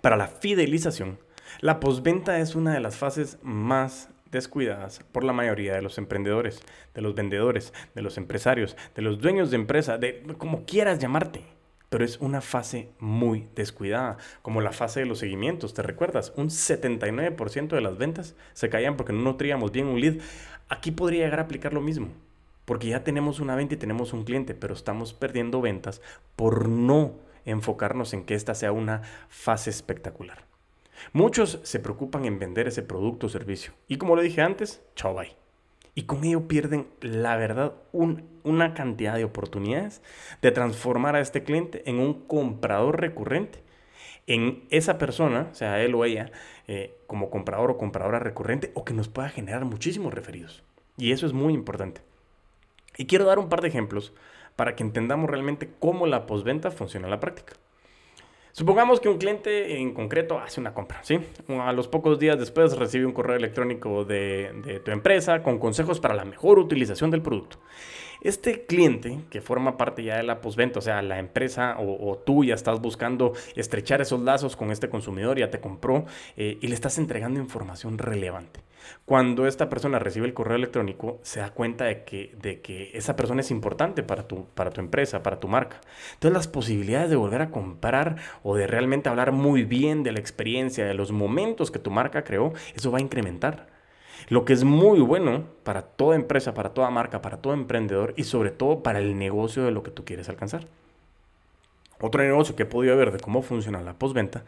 para 0.00 0.16
la 0.16 0.28
fidelización, 0.28 1.18
La 1.60 1.80
posventa 1.80 2.38
es 2.38 2.54
una 2.54 2.72
de 2.72 2.80
las 2.80 2.96
fases 2.96 3.38
más 3.42 4.08
descuidadas 4.30 5.00
por 5.12 5.24
la 5.24 5.32
mayoría 5.32 5.74
de 5.74 5.82
los 5.82 5.98
emprendedores, 5.98 6.62
de 6.94 7.02
los 7.02 7.14
vendedores, 7.14 7.74
de 7.94 8.02
los 8.02 8.16
empresarios, 8.16 8.76
de 8.94 9.02
los 9.02 9.20
dueños 9.20 9.50
de 9.50 9.56
empresa, 9.56 9.98
de 9.98 10.22
como 10.38 10.64
quieras 10.64 10.98
llamarte. 10.98 11.59
Pero 11.90 12.04
es 12.04 12.18
una 12.20 12.40
fase 12.40 12.88
muy 12.98 13.48
descuidada, 13.54 14.16
como 14.40 14.62
la 14.62 14.72
fase 14.72 15.00
de 15.00 15.06
los 15.06 15.18
seguimientos. 15.18 15.74
¿Te 15.74 15.82
recuerdas? 15.82 16.32
Un 16.36 16.48
79% 16.48 17.68
de 17.68 17.80
las 17.82 17.98
ventas 17.98 18.34
se 18.54 18.70
caían 18.70 18.96
porque 18.96 19.12
no 19.12 19.20
nutríamos 19.20 19.72
bien 19.72 19.86
un 19.86 20.00
lead. 20.00 20.14
Aquí 20.68 20.92
podría 20.92 21.24
llegar 21.24 21.40
a 21.40 21.42
aplicar 21.42 21.74
lo 21.74 21.82
mismo, 21.82 22.08
porque 22.64 22.88
ya 22.88 23.04
tenemos 23.04 23.40
una 23.40 23.56
venta 23.56 23.74
y 23.74 23.78
tenemos 23.78 24.14
un 24.14 24.24
cliente, 24.24 24.54
pero 24.54 24.72
estamos 24.72 25.12
perdiendo 25.12 25.60
ventas 25.60 26.00
por 26.36 26.68
no 26.68 27.12
enfocarnos 27.44 28.14
en 28.14 28.24
que 28.24 28.34
esta 28.34 28.54
sea 28.54 28.72
una 28.72 29.02
fase 29.28 29.70
espectacular. 29.70 30.44
Muchos 31.12 31.60
se 31.62 31.80
preocupan 31.80 32.24
en 32.24 32.38
vender 32.38 32.68
ese 32.68 32.82
producto 32.82 33.26
o 33.26 33.30
servicio. 33.30 33.72
Y 33.88 33.96
como 33.96 34.16
le 34.16 34.22
dije 34.22 34.42
antes, 34.42 34.82
chao 34.94 35.14
bye. 35.14 35.34
Y 35.94 36.02
con 36.02 36.24
ello 36.24 36.46
pierden, 36.46 36.86
la 37.00 37.36
verdad, 37.36 37.72
una 38.44 38.74
cantidad 38.74 39.16
de 39.16 39.24
oportunidades 39.24 40.02
de 40.42 40.50
transformar 40.50 41.16
a 41.16 41.20
este 41.20 41.42
cliente 41.42 41.82
en 41.88 41.98
un 41.98 42.26
comprador 42.26 43.00
recurrente. 43.00 43.62
En 44.26 44.64
esa 44.70 44.98
persona, 44.98 45.52
sea, 45.52 45.82
él 45.82 45.94
o 45.94 46.04
ella, 46.04 46.30
eh, 46.68 46.94
como 47.06 47.30
comprador 47.30 47.70
o 47.70 47.78
compradora 47.78 48.18
recurrente, 48.18 48.70
o 48.74 48.84
que 48.84 48.94
nos 48.94 49.08
pueda 49.08 49.28
generar 49.28 49.64
muchísimos 49.64 50.14
referidos. 50.14 50.62
Y 50.96 51.12
eso 51.12 51.26
es 51.26 51.32
muy 51.32 51.54
importante. 51.54 52.02
Y 52.96 53.06
quiero 53.06 53.24
dar 53.24 53.38
un 53.38 53.48
par 53.48 53.60
de 53.60 53.68
ejemplos 53.68 54.12
para 54.56 54.76
que 54.76 54.82
entendamos 54.82 55.30
realmente 55.30 55.70
cómo 55.78 56.06
la 56.06 56.26
postventa 56.26 56.70
funciona 56.70 57.06
en 57.06 57.10
la 57.10 57.20
práctica. 57.20 57.54
Supongamos 58.52 59.00
que 59.00 59.08
un 59.08 59.18
cliente 59.18 59.78
en 59.78 59.94
concreto 59.94 60.38
hace 60.38 60.60
una 60.60 60.74
compra, 60.74 61.02
¿sí? 61.04 61.20
A 61.48 61.72
los 61.72 61.86
pocos 61.86 62.18
días 62.18 62.38
después 62.38 62.76
recibe 62.76 63.06
un 63.06 63.12
correo 63.12 63.36
electrónico 63.36 64.04
de, 64.04 64.50
de, 64.64 64.80
tu 64.80 64.90
empresa 64.90 65.42
con 65.42 65.58
consejos 65.58 66.00
para 66.00 66.14
la 66.14 66.24
mejor 66.24 66.58
utilización 66.58 67.10
del 67.10 67.22
producto. 67.22 67.58
Este 68.22 68.66
cliente 68.66 69.20
que 69.30 69.40
forma 69.40 69.76
parte 69.76 70.04
ya 70.04 70.16
de 70.16 70.22
la 70.22 70.40
postventa, 70.40 70.78
o 70.78 70.82
sea, 70.82 71.00
la 71.00 71.18
empresa 71.18 71.76
o, 71.78 72.18
tú 72.18 72.44
ya 72.44 72.54
estás 72.54 72.80
buscando 72.80 73.32
estrechar 73.56 74.00
esos 74.00 74.20
lazos 74.20 74.56
con 74.56 74.70
este 74.70 74.90
consumidor, 74.90 75.38
ya 75.38 75.50
te 75.50 75.60
compró 75.60 76.04
eh, 76.36 76.58
y 76.60 76.68
le 76.68 76.74
estás 76.74 76.98
entregando 76.98 77.40
información 77.40 77.96
relevante. 77.96 78.60
Cuando 79.04 79.46
esta 79.46 79.68
persona 79.68 79.98
recibe 79.98 80.26
el 80.26 80.34
correo 80.34 80.56
electrónico, 80.56 81.18
se 81.22 81.40
da 81.40 81.50
cuenta 81.50 81.84
de 81.84 82.04
que, 82.04 82.34
de 82.40 82.60
que 82.60 82.90
esa 82.94 83.16
persona 83.16 83.40
es 83.40 83.50
importante 83.50 84.02
para 84.02 84.26
tu, 84.26 84.46
para 84.54 84.70
tu 84.70 84.80
empresa, 84.80 85.22
para 85.22 85.40
tu 85.40 85.48
marca. 85.48 85.80
Entonces 86.14 86.34
las 86.34 86.48
posibilidades 86.48 87.10
de 87.10 87.16
volver 87.16 87.42
a 87.42 87.50
comprar 87.50 88.16
o 88.42 88.56
de 88.56 88.66
realmente 88.66 89.08
hablar 89.08 89.32
muy 89.32 89.64
bien 89.64 90.02
de 90.02 90.12
la 90.12 90.20
experiencia, 90.20 90.84
de 90.84 90.94
los 90.94 91.12
momentos 91.12 91.70
que 91.70 91.78
tu 91.78 91.90
marca 91.90 92.24
creó, 92.24 92.52
eso 92.74 92.90
va 92.90 92.98
a 92.98 93.02
incrementar. 93.02 93.79
Lo 94.28 94.44
que 94.44 94.52
es 94.52 94.64
muy 94.64 95.00
bueno 95.00 95.44
para 95.62 95.82
toda 95.82 96.16
empresa, 96.16 96.54
para 96.54 96.70
toda 96.70 96.90
marca, 96.90 97.22
para 97.22 97.38
todo 97.38 97.52
emprendedor 97.52 98.14
y 98.16 98.24
sobre 98.24 98.50
todo 98.50 98.82
para 98.82 98.98
el 98.98 99.18
negocio 99.18 99.64
de 99.64 99.70
lo 99.70 99.82
que 99.82 99.90
tú 99.90 100.04
quieres 100.04 100.28
alcanzar. 100.28 100.66
Otro 102.00 102.22
negocio 102.22 102.56
que 102.56 102.62
he 102.62 102.66
podido 102.66 102.96
ver 102.96 103.12
de 103.12 103.20
cómo 103.20 103.42
funciona 103.42 103.82
la 103.82 103.94
postventa, 103.94 104.44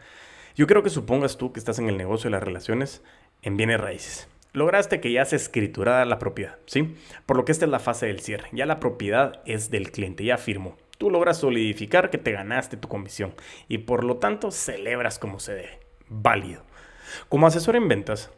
yo 0.55 0.67
creo 0.67 0.83
que 0.83 0.89
supongas 0.89 1.37
tú 1.37 1.51
que 1.53 1.59
estás 1.59 1.79
en 1.79 1.89
el 1.89 1.97
negocio 1.97 2.29
de 2.29 2.31
las 2.31 2.43
relaciones 2.43 3.01
en 3.41 3.57
bienes 3.57 3.79
raíces. 3.79 4.27
Lograste 4.53 5.01
que 5.01 5.11
ya 5.11 5.25
se 5.25 5.35
escriturada 5.35 6.05
la 6.05 6.19
propiedad, 6.19 6.57
¿sí? 6.67 6.95
Por 7.25 7.37
lo 7.37 7.45
que 7.45 7.51
esta 7.51 7.65
es 7.65 7.71
la 7.71 7.79
fase 7.79 8.05
del 8.05 8.19
cierre. 8.19 8.49
Ya 8.51 8.67
la 8.67 8.79
propiedad 8.79 9.41
es 9.45 9.71
del 9.71 9.91
cliente, 9.91 10.23
ya 10.23 10.37
firmó. 10.37 10.77
Tú 10.99 11.09
logras 11.09 11.39
solidificar 11.39 12.11
que 12.11 12.19
te 12.19 12.31
ganaste 12.31 12.77
tu 12.77 12.87
comisión 12.87 13.33
y 13.67 13.79
por 13.79 14.03
lo 14.03 14.17
tanto 14.17 14.51
celebras 14.51 15.17
como 15.17 15.39
se 15.39 15.55
debe. 15.55 15.79
Válido. 16.07 16.61
Como 17.29 17.47
asesor 17.47 17.75
en 17.75 17.87
ventas, 17.87 18.29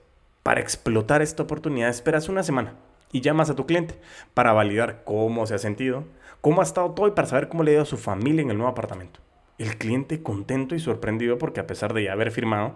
para 0.46 0.62
explotar 0.62 1.24
esta 1.24 1.42
oportunidad 1.42 1.90
esperas 1.90 2.30
una 2.30 2.44
semana 2.44 2.76
y 3.12 3.22
llamas 3.22 3.50
a 3.50 3.56
tu 3.56 3.66
cliente 3.66 3.96
para 4.36 4.54
validar 4.54 5.02
cómo 5.04 5.48
se 5.48 5.56
ha 5.56 5.58
sentido, 5.58 6.04
cómo 6.40 6.62
ha 6.62 6.64
estado 6.64 6.92
todo 6.92 7.08
y 7.08 7.12
para 7.14 7.28
saber 7.28 7.50
cómo 7.50 7.64
le 7.64 7.72
ha 7.72 7.74
ido 7.74 7.82
a 7.82 7.88
su 7.88 7.98
familia 7.98 8.44
en 8.44 8.52
el 8.52 8.58
nuevo 8.58 8.72
apartamento. 8.72 9.22
El 9.58 9.80
cliente 9.80 10.22
contento 10.22 10.76
y 10.76 10.80
sorprendido 10.80 11.40
porque 11.40 11.62
a 11.62 11.66
pesar 11.66 11.96
de 11.96 12.04
ya 12.04 12.12
haber 12.12 12.30
firmado, 12.30 12.76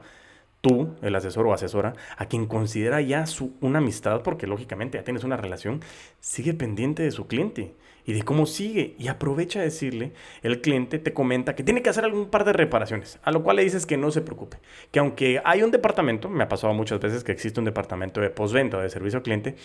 tú, 0.61 0.95
el 1.03 1.13
asesor 1.13 1.45
o 1.45 1.53
asesora, 1.53 1.93
a 2.17 2.25
quien 2.25 2.47
considera 2.47 3.01
ya 3.01 3.27
su, 3.27 3.53
una 3.61 3.77
amistad, 3.77 4.23
porque 4.23 4.47
lógicamente 4.47 4.97
ya 4.97 5.03
tienes 5.03 5.23
una 5.23 5.37
relación, 5.37 5.81
sigue 6.19 6.55
pendiente 6.55 7.03
de 7.03 7.11
su 7.11 7.27
cliente 7.27 7.75
y 8.09 8.13
de 8.13 8.23
cómo 8.23 8.47
sigue. 8.47 8.95
Y 8.97 9.07
aprovecha 9.07 9.59
a 9.59 9.63
decirle, 9.63 10.13
el 10.41 10.61
cliente 10.61 10.97
te 10.97 11.13
comenta 11.13 11.55
que 11.55 11.61
tiene 11.61 11.83
que 11.83 11.91
hacer 11.91 12.05
algún 12.05 12.31
par 12.31 12.43
de 12.43 12.53
reparaciones, 12.53 13.19
a 13.21 13.31
lo 13.31 13.43
cual 13.43 13.57
le 13.57 13.63
dices 13.63 13.85
que 13.85 13.97
no 13.97 14.09
se 14.09 14.21
preocupe, 14.21 14.57
que 14.89 14.97
aunque 14.97 15.39
hay 15.45 15.61
un 15.61 15.69
departamento, 15.69 16.27
me 16.27 16.43
ha 16.43 16.49
pasado 16.49 16.73
muchas 16.73 16.99
veces 16.99 17.23
que 17.23 17.31
existe 17.31 17.59
un 17.59 17.65
departamento 17.65 18.19
de 18.19 18.31
postventa 18.31 18.77
o 18.77 18.81
de 18.81 18.89
servicio 18.89 19.17
al 19.17 19.23
cliente 19.23 19.55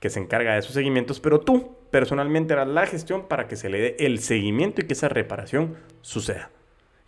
que 0.00 0.10
se 0.10 0.18
encarga 0.18 0.56
de 0.56 0.62
sus 0.62 0.74
seguimientos, 0.74 1.20
pero 1.20 1.38
tú 1.38 1.76
personalmente 1.92 2.54
harás 2.54 2.66
la 2.66 2.86
gestión 2.86 3.28
para 3.28 3.46
que 3.46 3.54
se 3.54 3.68
le 3.68 3.78
dé 3.78 3.96
el 4.00 4.18
seguimiento 4.18 4.80
y 4.80 4.88
que 4.88 4.94
esa 4.94 5.08
reparación 5.08 5.76
suceda. 6.00 6.50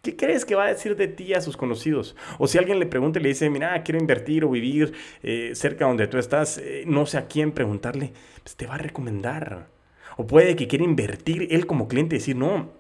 ¿Qué 0.01 0.15
crees 0.15 0.45
que 0.45 0.55
va 0.55 0.67
a 0.67 0.69
decir 0.69 0.95
de 0.95 1.09
ti 1.09 1.35
a 1.35 1.41
sus 1.41 1.57
conocidos? 1.57 2.15
O 2.39 2.47
si 2.47 2.59
alguien 2.59 2.79
le 2.79 2.87
pregunta 2.87 3.19
y 3.19 3.23
le 3.23 3.31
dice, 3.31 3.51
mira, 3.51 3.83
quiero 3.83 3.99
invertir 3.99 4.45
o 4.45 4.51
vivir 4.51 4.93
eh, 5.25 5.53
cerca 5.55 5.87
donde 5.87 6.07
tú 6.07 6.19
estás, 6.19 6.59
eh, 6.59 6.85
no 6.87 7.05
sé 7.05 7.19
a 7.19 7.27
quién 7.27 7.51
preguntarle, 7.51 8.13
pues 8.45 8.55
te 8.55 8.69
va 8.69 8.75
a 8.75 8.79
recomendar. 8.79 9.75
O 10.17 10.27
puede 10.27 10.57
que 10.57 10.69
quiera 10.69 10.85
invertir 10.85 11.49
él 11.51 11.67
como 11.67 11.89
cliente 11.89 12.17
y 12.17 12.19
decir, 12.19 12.37
no, 12.37 12.71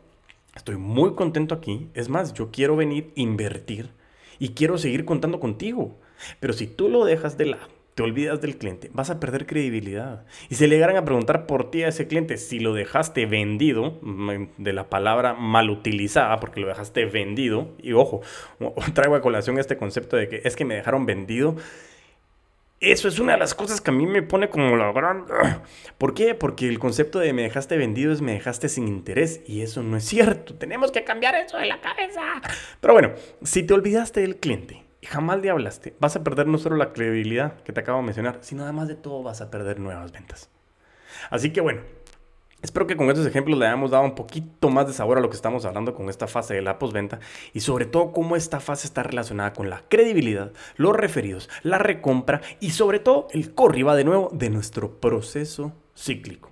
estoy 0.54 0.76
muy 0.76 1.14
contento 1.14 1.54
aquí. 1.54 1.88
Es 1.94 2.08
más, 2.08 2.34
yo 2.34 2.50
quiero 2.50 2.76
venir, 2.76 3.12
invertir 3.14 3.90
y 4.38 4.50
quiero 4.50 4.78
seguir 4.78 5.04
contando 5.04 5.40
contigo. 5.40 5.98
Pero 6.40 6.52
si 6.52 6.66
tú 6.66 6.88
lo 6.88 7.04
dejas 7.04 7.36
de 7.36 7.46
lado, 7.46 7.68
te 7.94 8.02
olvidas 8.02 8.40
del 8.40 8.56
cliente, 8.56 8.90
vas 8.92 9.10
a 9.10 9.20
perder 9.20 9.46
credibilidad. 9.46 10.24
Y 10.48 10.56
si 10.56 10.66
le 10.66 10.74
llegaran 10.74 10.96
a 10.96 11.04
preguntar 11.04 11.46
por 11.46 11.70
ti 11.70 11.84
a 11.84 11.88
ese 11.88 12.08
cliente 12.08 12.36
si 12.38 12.58
lo 12.58 12.74
dejaste 12.74 13.26
vendido, 13.26 13.98
mm, 14.02 14.46
de 14.58 14.72
la 14.72 14.90
palabra 14.90 15.34
mal 15.34 15.70
utilizada, 15.70 16.40
porque 16.40 16.60
lo 16.60 16.66
dejaste 16.66 17.04
vendido, 17.04 17.68
y 17.80 17.92
ojo, 17.92 18.22
traigo 18.94 19.14
a 19.14 19.20
colación 19.20 19.58
este 19.58 19.76
concepto 19.76 20.16
de 20.16 20.28
que 20.28 20.40
es 20.44 20.56
que 20.56 20.64
me 20.64 20.74
dejaron 20.74 21.06
vendido, 21.06 21.56
eso 22.92 23.08
es 23.08 23.18
una 23.18 23.32
de 23.32 23.38
las 23.38 23.54
cosas 23.54 23.80
que 23.80 23.90
a 23.90 23.94
mí 23.94 24.06
me 24.06 24.22
pone 24.22 24.48
como 24.48 24.76
la 24.76 24.92
gran... 24.92 25.26
¿Por 25.98 26.14
qué? 26.14 26.34
Porque 26.34 26.68
el 26.68 26.78
concepto 26.78 27.18
de 27.18 27.32
me 27.32 27.42
dejaste 27.42 27.76
vendido 27.76 28.12
es 28.12 28.20
me 28.20 28.32
dejaste 28.32 28.68
sin 28.68 28.88
interés 28.88 29.42
y 29.46 29.62
eso 29.62 29.82
no 29.82 29.96
es 29.96 30.04
cierto. 30.04 30.54
Tenemos 30.54 30.92
que 30.92 31.04
cambiar 31.04 31.34
eso 31.34 31.56
de 31.58 31.66
la 31.66 31.80
cabeza. 31.80 32.22
Pero 32.80 32.94
bueno, 32.94 33.12
si 33.42 33.62
te 33.62 33.74
olvidaste 33.74 34.20
del 34.20 34.36
cliente 34.36 34.84
y 35.00 35.06
jamás 35.06 35.40
le 35.40 35.50
hablaste, 35.50 35.94
vas 36.00 36.16
a 36.16 36.24
perder 36.24 36.46
no 36.46 36.58
solo 36.58 36.76
la 36.76 36.92
credibilidad 36.92 37.62
que 37.62 37.72
te 37.72 37.80
acabo 37.80 37.98
de 37.98 38.04
mencionar, 38.04 38.38
sino 38.40 38.64
además 38.64 38.88
de 38.88 38.96
todo 38.96 39.22
vas 39.22 39.40
a 39.40 39.50
perder 39.50 39.78
nuevas 39.78 40.12
ventas. 40.12 40.50
Así 41.30 41.52
que 41.52 41.60
bueno, 41.60 41.82
Espero 42.64 42.86
que 42.86 42.96
con 42.96 43.10
estos 43.10 43.26
ejemplos 43.26 43.58
le 43.58 43.66
hayamos 43.66 43.90
dado 43.90 44.04
un 44.04 44.14
poquito 44.14 44.70
más 44.70 44.86
de 44.86 44.94
sabor 44.94 45.18
a 45.18 45.20
lo 45.20 45.28
que 45.28 45.36
estamos 45.36 45.66
hablando 45.66 45.92
con 45.94 46.08
esta 46.08 46.26
fase 46.26 46.54
de 46.54 46.62
la 46.62 46.78
postventa 46.78 47.20
y 47.52 47.60
sobre 47.60 47.84
todo 47.84 48.10
cómo 48.10 48.36
esta 48.36 48.58
fase 48.58 48.86
está 48.86 49.02
relacionada 49.02 49.52
con 49.52 49.68
la 49.68 49.82
credibilidad, 49.86 50.50
los 50.76 50.96
referidos, 50.96 51.50
la 51.62 51.76
recompra 51.76 52.40
y 52.60 52.70
sobre 52.70 53.00
todo 53.00 53.28
el 53.32 53.52
corriba 53.52 53.94
de 53.94 54.04
nuevo 54.04 54.30
de 54.32 54.48
nuestro 54.48 54.98
proceso 54.98 55.74
cíclico. 55.94 56.48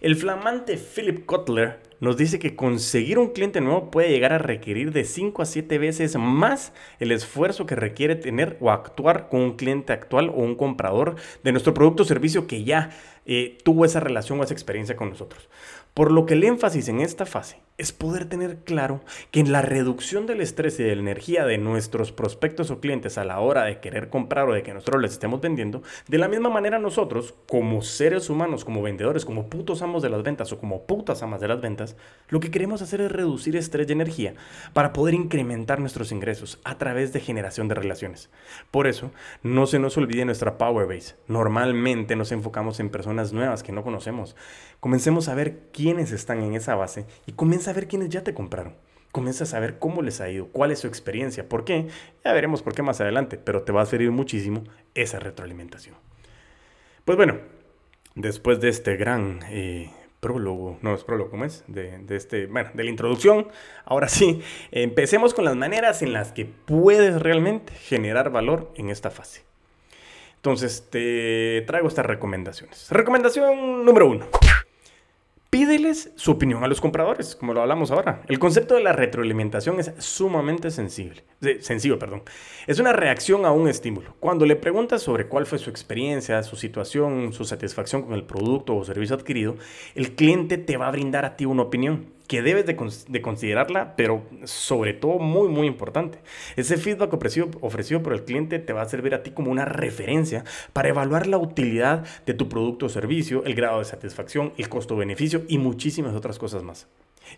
El 0.00 0.14
flamante 0.14 0.76
Philip 0.76 1.26
Kotler 1.26 1.80
nos 2.00 2.16
dice 2.16 2.38
que 2.38 2.56
conseguir 2.56 3.18
un 3.18 3.28
cliente 3.28 3.60
nuevo 3.60 3.90
puede 3.90 4.10
llegar 4.10 4.32
a 4.32 4.38
requerir 4.38 4.92
de 4.92 5.04
5 5.04 5.42
a 5.42 5.46
7 5.46 5.78
veces 5.78 6.16
más 6.16 6.72
el 7.00 7.12
esfuerzo 7.12 7.66
que 7.66 7.74
requiere 7.74 8.16
tener 8.16 8.56
o 8.60 8.70
actuar 8.70 9.28
con 9.28 9.40
un 9.40 9.56
cliente 9.56 9.92
actual 9.92 10.28
o 10.28 10.42
un 10.42 10.54
comprador 10.54 11.16
de 11.42 11.52
nuestro 11.52 11.74
producto 11.74 12.02
o 12.02 12.06
servicio 12.06 12.46
que 12.46 12.64
ya 12.64 12.90
eh, 13.26 13.58
tuvo 13.64 13.84
esa 13.84 14.00
relación 14.00 14.40
o 14.40 14.44
esa 14.44 14.54
experiencia 14.54 14.96
con 14.96 15.10
nosotros. 15.10 15.48
Por 15.94 16.10
lo 16.10 16.26
que 16.26 16.34
el 16.34 16.44
énfasis 16.44 16.88
en 16.88 17.00
esta 17.00 17.26
fase 17.26 17.58
es 17.76 17.92
poder 17.92 18.26
tener 18.26 18.58
claro 18.58 19.00
que 19.32 19.40
en 19.40 19.50
la 19.50 19.60
reducción 19.60 20.26
del 20.26 20.40
estrés 20.40 20.78
y 20.78 20.84
de 20.84 20.94
la 20.94 21.02
energía 21.02 21.44
de 21.44 21.58
nuestros 21.58 22.12
prospectos 22.12 22.70
o 22.70 22.78
clientes 22.78 23.18
a 23.18 23.24
la 23.24 23.40
hora 23.40 23.64
de 23.64 23.80
querer 23.80 24.08
comprar 24.08 24.48
o 24.48 24.54
de 24.54 24.62
que 24.62 24.72
nosotros 24.72 25.02
les 25.02 25.12
estemos 25.12 25.40
vendiendo, 25.40 25.82
de 26.06 26.18
la 26.18 26.28
misma 26.28 26.50
manera 26.50 26.78
nosotros, 26.78 27.34
como 27.48 27.82
seres 27.82 28.30
humanos, 28.30 28.64
como 28.64 28.80
vendedores, 28.80 29.24
como 29.24 29.48
putos 29.48 29.82
amos 29.82 30.02
de 30.02 30.10
las 30.10 30.22
ventas 30.22 30.52
o 30.52 30.58
como 30.60 30.82
putas 30.82 31.22
amas 31.24 31.40
de 31.40 31.48
las 31.48 31.60
ventas, 31.60 31.96
lo 32.28 32.38
que 32.38 32.52
queremos 32.52 32.80
hacer 32.80 33.00
es 33.00 33.10
reducir 33.10 33.56
estrés 33.56 33.88
y 33.88 33.92
energía 33.92 34.34
para 34.72 34.92
poder 34.92 35.14
incrementar 35.14 35.80
nuestros 35.80 36.12
ingresos 36.12 36.60
a 36.62 36.78
través 36.78 37.12
de 37.12 37.20
generación 37.20 37.66
de 37.66 37.74
relaciones. 37.74 38.30
Por 38.70 38.86
eso, 38.86 39.10
no 39.42 39.66
se 39.66 39.80
nos 39.80 39.96
olvide 39.96 40.24
nuestra 40.24 40.58
Power 40.58 40.86
Base. 40.86 41.16
Normalmente 41.26 42.14
nos 42.14 42.30
enfocamos 42.30 42.78
en 42.78 42.90
personas 42.90 43.32
nuevas 43.32 43.64
que 43.64 43.72
no 43.72 43.82
conocemos. 43.82 44.36
Comencemos 44.78 45.28
a 45.28 45.34
ver 45.34 45.70
quiénes 45.72 46.12
están 46.12 46.42
en 46.42 46.54
esa 46.54 46.74
base 46.74 47.06
y 47.26 47.32
comienza 47.64 47.70
a 47.70 47.80
ver 47.80 47.88
quiénes 47.88 48.08
ya 48.10 48.22
te 48.22 48.34
compraron. 48.34 48.74
Comienza 49.10 49.44
a 49.44 49.46
saber 49.46 49.78
cómo 49.78 50.02
les 50.02 50.20
ha 50.20 50.28
ido, 50.28 50.48
cuál 50.48 50.70
es 50.70 50.80
su 50.80 50.86
experiencia, 50.86 51.48
por 51.48 51.64
qué. 51.64 51.86
Ya 52.22 52.32
veremos 52.32 52.62
por 52.62 52.74
qué 52.74 52.82
más 52.82 53.00
adelante, 53.00 53.38
pero 53.38 53.62
te 53.62 53.72
va 53.72 53.80
a 53.80 53.86
servir 53.86 54.10
muchísimo 54.10 54.64
esa 54.94 55.18
retroalimentación. 55.18 55.94
Pues 57.06 57.16
bueno, 57.16 57.38
después 58.16 58.60
de 58.60 58.68
este 58.68 58.96
gran 58.96 59.40
eh, 59.48 59.90
prólogo, 60.20 60.78
no 60.82 60.94
es 60.94 61.04
prólogo, 61.04 61.30
¿cómo 61.30 61.46
es? 61.46 61.64
De, 61.68 61.98
de, 62.00 62.16
este, 62.16 62.46
bueno, 62.46 62.70
de 62.74 62.84
la 62.84 62.90
introducción. 62.90 63.48
Ahora 63.86 64.08
sí, 64.08 64.42
empecemos 64.72 65.32
con 65.32 65.46
las 65.46 65.56
maneras 65.56 66.02
en 66.02 66.12
las 66.12 66.32
que 66.32 66.44
puedes 66.44 67.22
realmente 67.22 67.72
generar 67.72 68.30
valor 68.30 68.72
en 68.74 68.90
esta 68.90 69.10
fase. 69.10 69.42
Entonces, 70.36 70.88
te 70.90 71.62
traigo 71.66 71.88
estas 71.88 72.04
recomendaciones. 72.04 72.90
Recomendación 72.90 73.86
número 73.86 74.10
uno. 74.10 74.26
Pídeles 75.54 76.10
su 76.16 76.32
opinión 76.32 76.64
a 76.64 76.66
los 76.66 76.80
compradores, 76.80 77.36
como 77.36 77.54
lo 77.54 77.60
hablamos 77.60 77.92
ahora. 77.92 78.22
El 78.26 78.40
concepto 78.40 78.74
de 78.74 78.82
la 78.82 78.92
retroalimentación 78.92 79.78
es 79.78 79.92
sumamente 79.98 80.72
sensible, 80.72 81.22
sencillo. 81.60 81.96
Perdón. 81.96 82.24
Es 82.66 82.80
una 82.80 82.92
reacción 82.92 83.46
a 83.46 83.52
un 83.52 83.68
estímulo. 83.68 84.16
Cuando 84.18 84.46
le 84.46 84.56
preguntas 84.56 85.02
sobre 85.02 85.28
cuál 85.28 85.46
fue 85.46 85.60
su 85.60 85.70
experiencia, 85.70 86.42
su 86.42 86.56
situación, 86.56 87.32
su 87.32 87.44
satisfacción 87.44 88.02
con 88.02 88.14
el 88.14 88.24
producto 88.24 88.74
o 88.74 88.84
servicio 88.84 89.14
adquirido, 89.14 89.54
el 89.94 90.16
cliente 90.16 90.58
te 90.58 90.76
va 90.76 90.88
a 90.88 90.90
brindar 90.90 91.24
a 91.24 91.36
ti 91.36 91.44
una 91.44 91.62
opinión 91.62 92.06
que 92.26 92.42
debes 92.42 92.64
de, 92.66 93.22
considerarla, 93.22 93.96
pero 93.96 94.24
sobre 94.44 94.94
todo 94.94 95.18
muy, 95.18 95.48
muy 95.48 95.66
importante. 95.66 96.18
Ese 96.56 96.76
feedback 96.76 97.12
ofrecido, 97.12 97.50
ofrecido 97.60 98.02
por 98.02 98.12
el 98.12 98.24
cliente 98.24 98.58
te 98.58 98.72
va 98.72 98.82
a 98.82 98.88
servir 98.88 99.14
a 99.14 99.22
ti 99.22 99.30
como 99.30 99.50
una 99.50 99.64
referencia 99.64 100.44
para 100.72 100.88
evaluar 100.88 101.26
la 101.26 101.38
utilidad 101.38 102.04
de 102.24 102.34
tu 102.34 102.48
producto 102.48 102.86
o 102.86 102.88
servicio, 102.88 103.44
el 103.44 103.54
grado 103.54 103.78
de 103.78 103.84
satisfacción, 103.84 104.52
el 104.56 104.68
costo-beneficio 104.68 105.42
y 105.48 105.58
muchísimas 105.58 106.14
otras 106.14 106.38
cosas 106.38 106.62
más. 106.62 106.88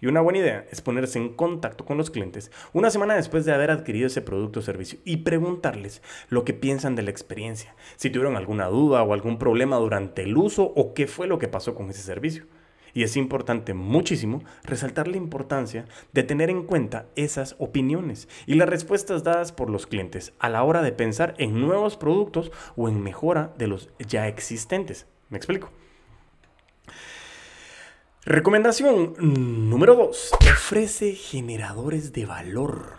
Y 0.00 0.06
una 0.06 0.20
buena 0.20 0.40
idea 0.40 0.66
es 0.70 0.80
ponerse 0.80 1.18
en 1.18 1.30
contacto 1.30 1.84
con 1.84 1.96
los 1.96 2.10
clientes 2.10 2.50
una 2.72 2.90
semana 2.90 3.14
después 3.14 3.44
de 3.44 3.52
haber 3.52 3.70
adquirido 3.70 4.06
ese 4.06 4.22
producto 4.22 4.60
o 4.60 4.62
servicio 4.62 4.98
y 5.04 5.18
preguntarles 5.18 6.02
lo 6.28 6.44
que 6.44 6.54
piensan 6.54 6.96
de 6.96 7.02
la 7.02 7.10
experiencia, 7.10 7.74
si 7.96 8.10
tuvieron 8.10 8.36
alguna 8.36 8.66
duda 8.66 9.02
o 9.02 9.12
algún 9.12 9.38
problema 9.38 9.76
durante 9.76 10.22
el 10.22 10.36
uso 10.36 10.64
o 10.64 10.94
qué 10.94 11.06
fue 11.06 11.26
lo 11.26 11.38
que 11.38 11.48
pasó 11.48 11.74
con 11.74 11.90
ese 11.90 12.02
servicio. 12.02 12.44
Y 12.96 13.02
es 13.02 13.18
importante 13.18 13.74
muchísimo 13.74 14.42
resaltar 14.64 15.06
la 15.06 15.18
importancia 15.18 15.84
de 16.14 16.22
tener 16.22 16.48
en 16.48 16.62
cuenta 16.62 17.04
esas 17.14 17.54
opiniones 17.58 18.26
y 18.46 18.54
las 18.54 18.70
respuestas 18.70 19.22
dadas 19.22 19.52
por 19.52 19.68
los 19.68 19.86
clientes 19.86 20.32
a 20.38 20.48
la 20.48 20.62
hora 20.62 20.80
de 20.80 20.92
pensar 20.92 21.34
en 21.36 21.60
nuevos 21.60 21.98
productos 21.98 22.50
o 22.74 22.88
en 22.88 23.02
mejora 23.02 23.52
de 23.58 23.66
los 23.66 23.90
ya 23.98 24.28
existentes. 24.28 25.06
¿Me 25.28 25.36
explico? 25.36 25.70
Recomendación 28.24 29.12
número 29.18 29.94
2. 29.94 30.30
Ofrece 30.54 31.12
generadores 31.12 32.14
de 32.14 32.24
valor. 32.24 32.94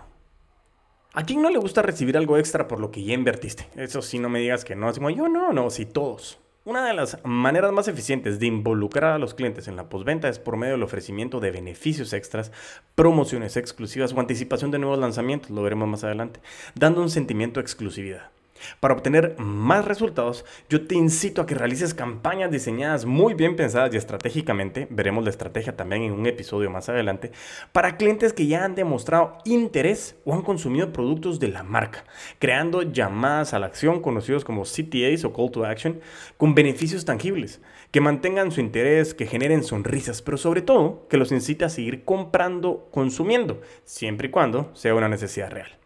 ¿A 1.13 1.23
quién 1.23 1.41
no 1.41 1.49
le 1.49 1.57
gusta 1.57 1.81
recibir 1.81 2.17
algo 2.17 2.37
extra 2.37 2.67
por 2.67 2.79
lo 2.79 2.91
que 2.91 3.03
ya 3.03 3.15
invertiste? 3.15 3.67
Eso 3.75 4.03
sí, 4.03 4.19
no 4.19 4.29
me 4.29 4.41
digas 4.41 4.63
que 4.63 4.75
no. 4.75 4.91
Yo 5.09 5.27
no, 5.27 5.51
no, 5.53 5.71
sí, 5.71 5.87
todos. 5.87 6.39
Una 6.67 6.85
de 6.85 6.93
las 6.93 7.17
maneras 7.23 7.71
más 7.71 7.87
eficientes 7.87 8.39
de 8.39 8.47
involucrar 8.47 9.13
a 9.13 9.17
los 9.17 9.33
clientes 9.33 9.69
en 9.69 9.77
la 9.77 9.87
postventa 9.87 10.27
es 10.27 10.37
por 10.37 10.57
medio 10.57 10.73
del 10.73 10.83
ofrecimiento 10.83 11.39
de 11.39 11.51
beneficios 11.51 12.11
extras, 12.11 12.51
promociones 12.93 13.55
exclusivas 13.55 14.11
o 14.11 14.19
anticipación 14.19 14.69
de 14.71 14.77
nuevos 14.77 14.99
lanzamientos, 14.99 15.49
lo 15.49 15.63
veremos 15.63 15.87
más 15.87 16.03
adelante, 16.03 16.41
dando 16.75 17.01
un 17.01 17.09
sentimiento 17.09 17.61
de 17.61 17.63
exclusividad. 17.63 18.31
Para 18.79 18.93
obtener 18.93 19.35
más 19.39 19.85
resultados, 19.85 20.45
yo 20.69 20.85
te 20.87 20.95
incito 20.95 21.41
a 21.41 21.45
que 21.45 21.55
realices 21.55 21.93
campañas 21.93 22.51
diseñadas 22.51 23.05
muy 23.05 23.33
bien 23.33 23.55
pensadas 23.55 23.93
y 23.93 23.97
estratégicamente, 23.97 24.87
veremos 24.89 25.23
la 25.23 25.29
estrategia 25.29 25.75
también 25.75 26.03
en 26.03 26.13
un 26.13 26.25
episodio 26.25 26.69
más 26.69 26.89
adelante, 26.89 27.31
para 27.71 27.97
clientes 27.97 28.33
que 28.33 28.47
ya 28.47 28.63
han 28.63 28.75
demostrado 28.75 29.37
interés 29.45 30.15
o 30.25 30.33
han 30.33 30.41
consumido 30.41 30.93
productos 30.93 31.39
de 31.39 31.49
la 31.49 31.63
marca, 31.63 32.03
creando 32.39 32.81
llamadas 32.81 33.53
a 33.53 33.59
la 33.59 33.67
acción 33.67 34.01
conocidos 34.01 34.45
como 34.45 34.63
CTAs 34.63 35.23
o 35.25 35.33
Call 35.33 35.51
to 35.51 35.65
Action, 35.65 35.99
con 36.37 36.55
beneficios 36.55 37.05
tangibles, 37.05 37.61
que 37.91 38.01
mantengan 38.01 38.51
su 38.51 38.61
interés, 38.61 39.13
que 39.13 39.27
generen 39.27 39.63
sonrisas, 39.63 40.21
pero 40.21 40.37
sobre 40.37 40.61
todo 40.61 41.07
que 41.09 41.17
los 41.17 41.31
incite 41.31 41.65
a 41.65 41.69
seguir 41.69 42.03
comprando, 42.03 42.87
consumiendo, 42.91 43.61
siempre 43.85 44.27
y 44.27 44.31
cuando 44.31 44.71
sea 44.75 44.95
una 44.95 45.09
necesidad 45.09 45.51
real. 45.51 45.77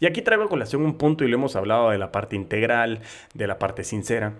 Y 0.00 0.06
aquí 0.06 0.22
traigo 0.22 0.44
a 0.44 0.48
colación 0.48 0.82
un 0.82 0.96
punto 0.96 1.24
y 1.24 1.28
lo 1.28 1.36
hemos 1.36 1.56
hablado 1.56 1.90
de 1.90 1.98
la 1.98 2.10
parte 2.10 2.34
integral, 2.34 3.00
de 3.34 3.46
la 3.46 3.58
parte 3.58 3.84
sincera. 3.84 4.34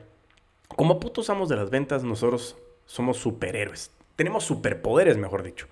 Como 0.68 0.98
putos 0.98 1.28
amos 1.28 1.50
de 1.50 1.56
las 1.56 1.68
ventas, 1.68 2.02
nosotros 2.02 2.56
somos 2.86 3.18
superhéroes. 3.18 3.90
Tenemos 4.16 4.44
superpoderes, 4.44 5.18
mejor 5.18 5.42
dicho. 5.42 5.66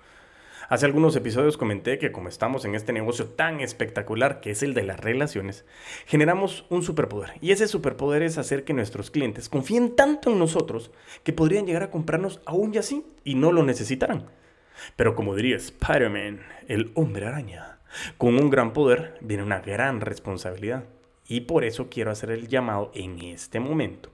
Hace 0.69 0.85
algunos 0.85 1.15
episodios 1.15 1.57
comenté 1.57 1.97
que 1.97 2.11
como 2.11 2.29
estamos 2.29 2.63
en 2.63 2.75
este 2.75 2.93
negocio 2.93 3.25
tan 3.25 3.59
espectacular 3.59 4.39
que 4.39 4.51
es 4.51 4.61
el 4.61 4.75
de 4.75 4.83
las 4.83 4.99
relaciones, 4.99 5.65
generamos 6.05 6.67
un 6.69 6.83
superpoder. 6.83 7.31
Y 7.41 7.51
ese 7.51 7.67
superpoder 7.67 8.21
es 8.21 8.37
hacer 8.37 8.65
que 8.65 8.73
nuestros 8.73 9.09
clientes 9.09 9.49
confíen 9.49 9.95
tanto 9.95 10.31
en 10.31 10.37
nosotros 10.37 10.91
que 11.23 11.33
podrían 11.33 11.65
llegar 11.65 11.81
a 11.81 11.89
comprarnos 11.89 12.41
aún 12.45 12.75
y 12.75 12.77
así 12.77 13.03
y 13.23 13.33
no 13.33 13.51
lo 13.51 13.63
necesitaran. 13.63 14.27
Pero 14.95 15.15
como 15.15 15.35
diría 15.35 15.55
Spider-Man, 15.55 16.41
el 16.67 16.91
hombre 16.93 17.25
araña, 17.25 17.78
con 18.17 18.35
un 18.35 18.49
gran 18.49 18.73
poder 18.73 19.17
viene 19.21 19.43
una 19.43 19.59
gran 19.59 20.01
responsabilidad. 20.01 20.85
Y 21.27 21.41
por 21.41 21.63
eso 21.63 21.89
quiero 21.89 22.11
hacer 22.11 22.31
el 22.31 22.47
llamado 22.47 22.91
en 22.93 23.19
este 23.19 23.59
momento. 23.59 24.09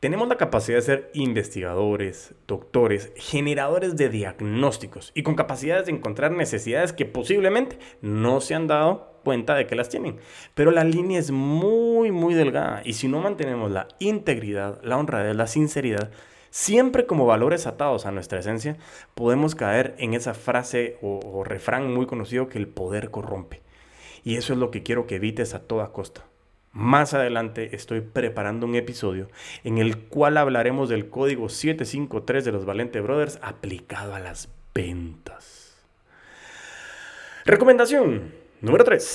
Tenemos 0.00 0.28
la 0.28 0.36
capacidad 0.36 0.78
de 0.78 0.82
ser 0.82 1.10
investigadores, 1.12 2.32
doctores, 2.46 3.12
generadores 3.16 3.96
de 3.96 4.08
diagnósticos 4.08 5.10
y 5.12 5.24
con 5.24 5.34
capacidades 5.34 5.86
de 5.86 5.92
encontrar 5.92 6.30
necesidades 6.30 6.92
que 6.92 7.04
posiblemente 7.04 7.80
no 8.00 8.40
se 8.40 8.54
han 8.54 8.68
dado 8.68 9.18
cuenta 9.24 9.56
de 9.56 9.66
que 9.66 9.74
las 9.74 9.88
tienen. 9.88 10.18
Pero 10.54 10.70
la 10.70 10.84
línea 10.84 11.18
es 11.18 11.32
muy, 11.32 12.12
muy 12.12 12.34
delgada 12.34 12.82
y 12.84 12.92
si 12.92 13.08
no 13.08 13.20
mantenemos 13.20 13.72
la 13.72 13.88
integridad, 13.98 14.80
la 14.84 14.98
honradez, 14.98 15.34
la 15.34 15.48
sinceridad, 15.48 16.12
Siempre 16.60 17.06
como 17.06 17.24
valores 17.24 17.68
atados 17.68 18.04
a 18.04 18.10
nuestra 18.10 18.40
esencia, 18.40 18.76
podemos 19.14 19.54
caer 19.54 19.94
en 19.98 20.12
esa 20.12 20.34
frase 20.34 20.98
o, 21.02 21.44
refrán 21.44 21.94
muy 21.94 22.06
conocido 22.06 22.48
que 22.48 22.58
el 22.58 22.66
poder 22.66 23.12
corrompe. 23.12 23.62
Y 24.24 24.34
eso 24.34 24.54
es 24.54 24.58
lo 24.58 24.72
que 24.72 24.82
quiero 24.82 25.06
que 25.06 25.14
evites 25.14 25.54
a 25.54 25.60
toda 25.60 25.92
costa. 25.92 26.24
Más 26.72 27.14
adelante 27.14 27.76
estoy 27.76 28.00
preparando 28.00 28.66
un 28.66 28.74
episodio 28.74 29.28
en 29.62 29.78
el 29.78 29.98
cual 29.98 30.36
hablaremos 30.36 30.88
del 30.88 31.08
código 31.08 31.48
753 31.48 32.44
de 32.44 32.50
los 32.50 32.64
Valente 32.64 33.00
Brothers 33.00 33.38
aplicado 33.40 34.16
a 34.16 34.18
las 34.18 34.48
ventas. 34.74 35.86
Recomendación 37.44 38.34
número 38.62 38.82
3. 38.82 39.14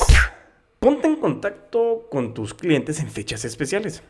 Ponte 0.79 1.07
en 1.07 1.17
contacto 1.17 2.07
con 2.09 2.33
tus 2.33 2.53
clientes 2.53 3.01
en 3.01 3.09
fechas 3.09 3.43
especiales. 3.43 4.01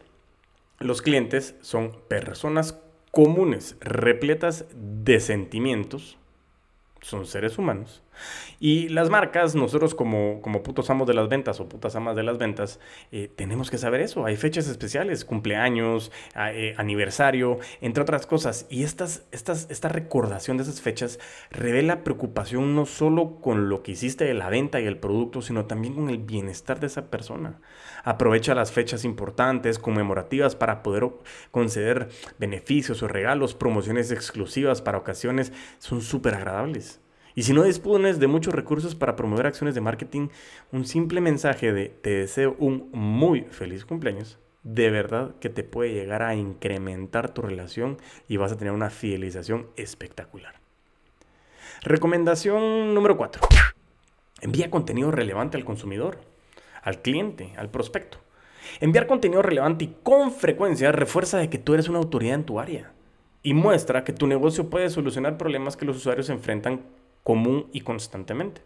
Los 0.78 1.02
clientes 1.02 1.56
son 1.62 1.98
personas 2.08 2.78
comunes, 3.14 3.78
repletas 3.80 4.66
de 4.74 5.20
sentimientos, 5.20 6.18
son 7.04 7.28
seres 7.28 7.60
humanos. 7.60 8.02
Y 8.60 8.90
las 8.90 9.10
marcas, 9.10 9.56
nosotros 9.56 9.96
como, 9.96 10.42
como 10.42 10.64
putos 10.64 10.90
amos 10.90 11.08
de 11.08 11.14
las 11.14 11.28
ventas 11.30 11.60
o 11.60 11.68
putas 11.68 11.96
amas 11.96 12.16
de 12.16 12.24
las 12.24 12.38
ventas, 12.38 12.80
eh, 13.12 13.30
tenemos 13.36 13.70
que 13.70 13.78
saber 13.78 14.02
eso. 14.02 14.26
Hay 14.26 14.38
fechas 14.38 14.68
especiales, 14.68 15.26
cumpleaños, 15.26 16.12
eh, 16.36 16.74
aniversario, 16.78 17.60
entre 17.82 18.04
otras 18.04 18.26
cosas. 18.26 18.66
Y 18.70 18.84
estas, 18.84 19.26
estas, 19.32 19.68
esta 19.70 19.90
recordación 19.90 20.58
de 20.58 20.64
esas 20.64 20.82
fechas 20.82 21.20
revela 21.52 22.04
preocupación 22.04 22.76
no 22.76 22.86
solo 22.86 23.42
con 23.42 23.70
lo 23.70 23.84
que 23.84 23.92
hiciste 23.92 24.26
de 24.26 24.34
la 24.34 24.50
venta 24.50 24.80
y 24.80 24.86
el 24.86 24.98
producto, 24.98 25.42
sino 25.42 25.66
también 25.66 25.96
con 25.96 26.10
el 26.10 26.20
bienestar 26.20 26.80
de 26.80 26.88
esa 26.88 27.10
persona. 27.10 27.60
Aprovecha 28.04 28.56
las 28.56 28.72
fechas 28.72 29.06
importantes, 29.06 29.80
conmemorativas, 29.80 30.56
para 30.56 30.84
poder 30.84 31.10
conceder 31.52 32.10
beneficios 32.40 33.04
o 33.04 33.08
regalos, 33.08 33.56
promociones 33.56 34.12
exclusivas 34.12 34.82
para 34.82 34.98
ocasiones. 34.98 35.52
Son 35.80 36.02
súper 36.02 36.36
agradables. 36.36 37.03
Y 37.36 37.44
si 37.44 37.54
no 37.54 37.64
dispones 37.64 38.20
de 38.20 38.28
muchos 38.28 38.54
recursos 38.54 38.96
para 38.96 39.16
promover 39.16 39.48
acciones 39.48 39.74
de 39.76 39.82
marketing, 39.82 40.28
un 40.72 40.86
simple 40.86 41.20
mensaje 41.20 41.74
de 41.74 41.90
te 41.90 42.12
deseo 42.12 42.56
un 42.60 42.90
muy 42.92 43.42
feliz 43.42 43.86
cumpleaños, 43.86 44.38
de 44.62 44.90
verdad 44.90 45.36
que 45.40 45.50
te 45.50 45.64
puede 45.64 45.94
llegar 45.94 46.22
a 46.22 46.36
incrementar 46.36 47.34
tu 47.34 47.42
relación 47.42 47.98
y 48.28 48.38
vas 48.38 48.52
a 48.52 48.58
tener 48.58 48.74
una 48.74 48.90
fidelización 48.90 49.68
espectacular. 49.76 50.56
Recomendación 51.82 52.94
número 52.94 53.18
4. 53.18 53.42
Envía 54.42 54.70
contenido 54.70 55.12
relevante 55.12 55.58
al 55.58 55.66
consumidor, 55.66 56.20
al 56.82 57.02
cliente, 57.02 57.54
al 57.58 57.70
prospecto. 57.70 58.20
Enviar 58.80 59.08
contenido 59.08 59.42
relevante 59.42 59.86
y 59.86 59.96
con 60.04 60.32
frecuencia 60.32 60.92
refuerza 60.92 61.40
de 61.40 61.50
que 61.50 61.58
tú 61.58 61.74
eres 61.74 61.90
una 61.90 62.00
autoridad 62.00 62.36
en 62.36 62.46
tu 62.46 62.60
área 62.60 62.94
y 63.42 63.54
muestra 63.54 64.04
que 64.04 64.14
tu 64.14 64.28
negocio 64.28 64.70
puede 64.70 64.90
solucionar 64.90 65.38
problemas 65.38 65.76
que 65.76 65.86
los 65.86 65.98
usuarios 65.98 66.30
enfrentan 66.30 66.82
común 67.24 67.68
y 67.74 67.82
constantemente. 67.82 68.62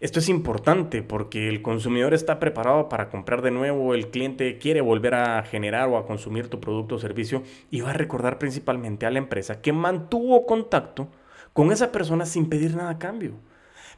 Esto 0.00 0.18
es 0.18 0.28
importante 0.28 1.02
porque 1.02 1.48
el 1.48 1.62
consumidor 1.62 2.12
está 2.12 2.40
preparado 2.40 2.88
para 2.88 3.08
comprar 3.08 3.40
de 3.40 3.52
nuevo, 3.52 3.94
el 3.94 4.08
cliente 4.08 4.58
quiere 4.58 4.80
volver 4.80 5.14
a 5.14 5.42
generar 5.44 5.88
o 5.88 5.96
a 5.96 6.06
consumir 6.06 6.48
tu 6.48 6.58
producto 6.58 6.96
o 6.96 6.98
servicio 6.98 7.42
y 7.70 7.82
va 7.82 7.90
a 7.90 7.94
recordar 7.94 8.38
principalmente 8.38 9.06
a 9.06 9.10
la 9.10 9.18
empresa 9.18 9.60
que 9.60 9.72
mantuvo 9.72 10.44
contacto 10.44 11.08
con 11.52 11.70
esa 11.70 11.92
persona 11.92 12.26
sin 12.26 12.48
pedir 12.48 12.74
nada 12.74 12.90
a 12.90 12.98
cambio. 12.98 13.34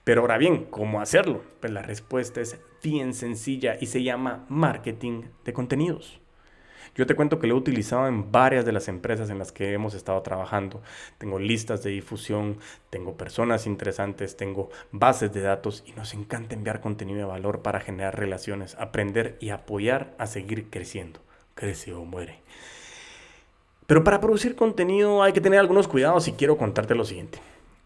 Pero 0.05 0.21
ahora 0.21 0.37
bien, 0.37 0.67
¿cómo 0.67 1.01
hacerlo? 1.01 1.43
Pues 1.61 1.73
la 1.73 1.81
respuesta 1.81 2.41
es 2.43 2.61
bien 2.83 3.15
sencilla 3.15 3.79
y 3.81 3.87
se 3.87 4.03
llama 4.03 4.45
marketing 4.51 5.23
de 5.45 5.53
contenidos. 5.55 6.21
Yo 6.95 7.07
te 7.07 7.17
cuento 7.17 7.41
que 7.41 7.49
lo 7.49 7.55
he 7.55 7.59
utilizado 7.59 8.07
en 8.07 8.31
varias 8.31 8.65
de 8.65 8.73
las 8.73 8.87
empresas 8.87 9.29
en 9.29 9.39
las 9.39 9.51
que 9.51 9.73
hemos 9.73 9.95
estado 9.95 10.23
trabajando. 10.23 10.81
Tengo 11.19 11.41
listas 11.41 11.83
de 11.83 11.91
difusión, 11.91 12.59
tengo 12.89 13.17
personas 13.17 13.67
interesantes, 13.67 14.37
tengo 14.37 14.71
bases 14.93 15.33
de 15.33 15.41
datos 15.41 15.83
y 15.87 15.93
nos 15.93 16.15
encanta 16.15 16.55
enviar 16.55 16.81
contenido 16.81 17.19
de 17.19 17.25
valor 17.25 17.63
para 17.63 17.81
generar 17.81 18.17
relaciones, 18.17 18.77
aprender 18.79 19.37
y 19.41 19.51
apoyar 19.51 20.15
a 20.19 20.27
seguir 20.29 20.71
creciendo. 20.71 21.21
Crece 21.55 21.93
o 21.93 22.05
muere. 22.05 22.41
Pero 23.87 24.05
para 24.05 24.21
producir 24.21 24.55
contenido 24.55 25.23
hay 25.23 25.33
que 25.33 25.41
tener 25.41 25.59
algunos 25.59 25.89
cuidados 25.89 26.29
y 26.29 26.33
quiero 26.33 26.57
contarte 26.57 26.95
lo 26.95 27.05
siguiente. 27.05 27.41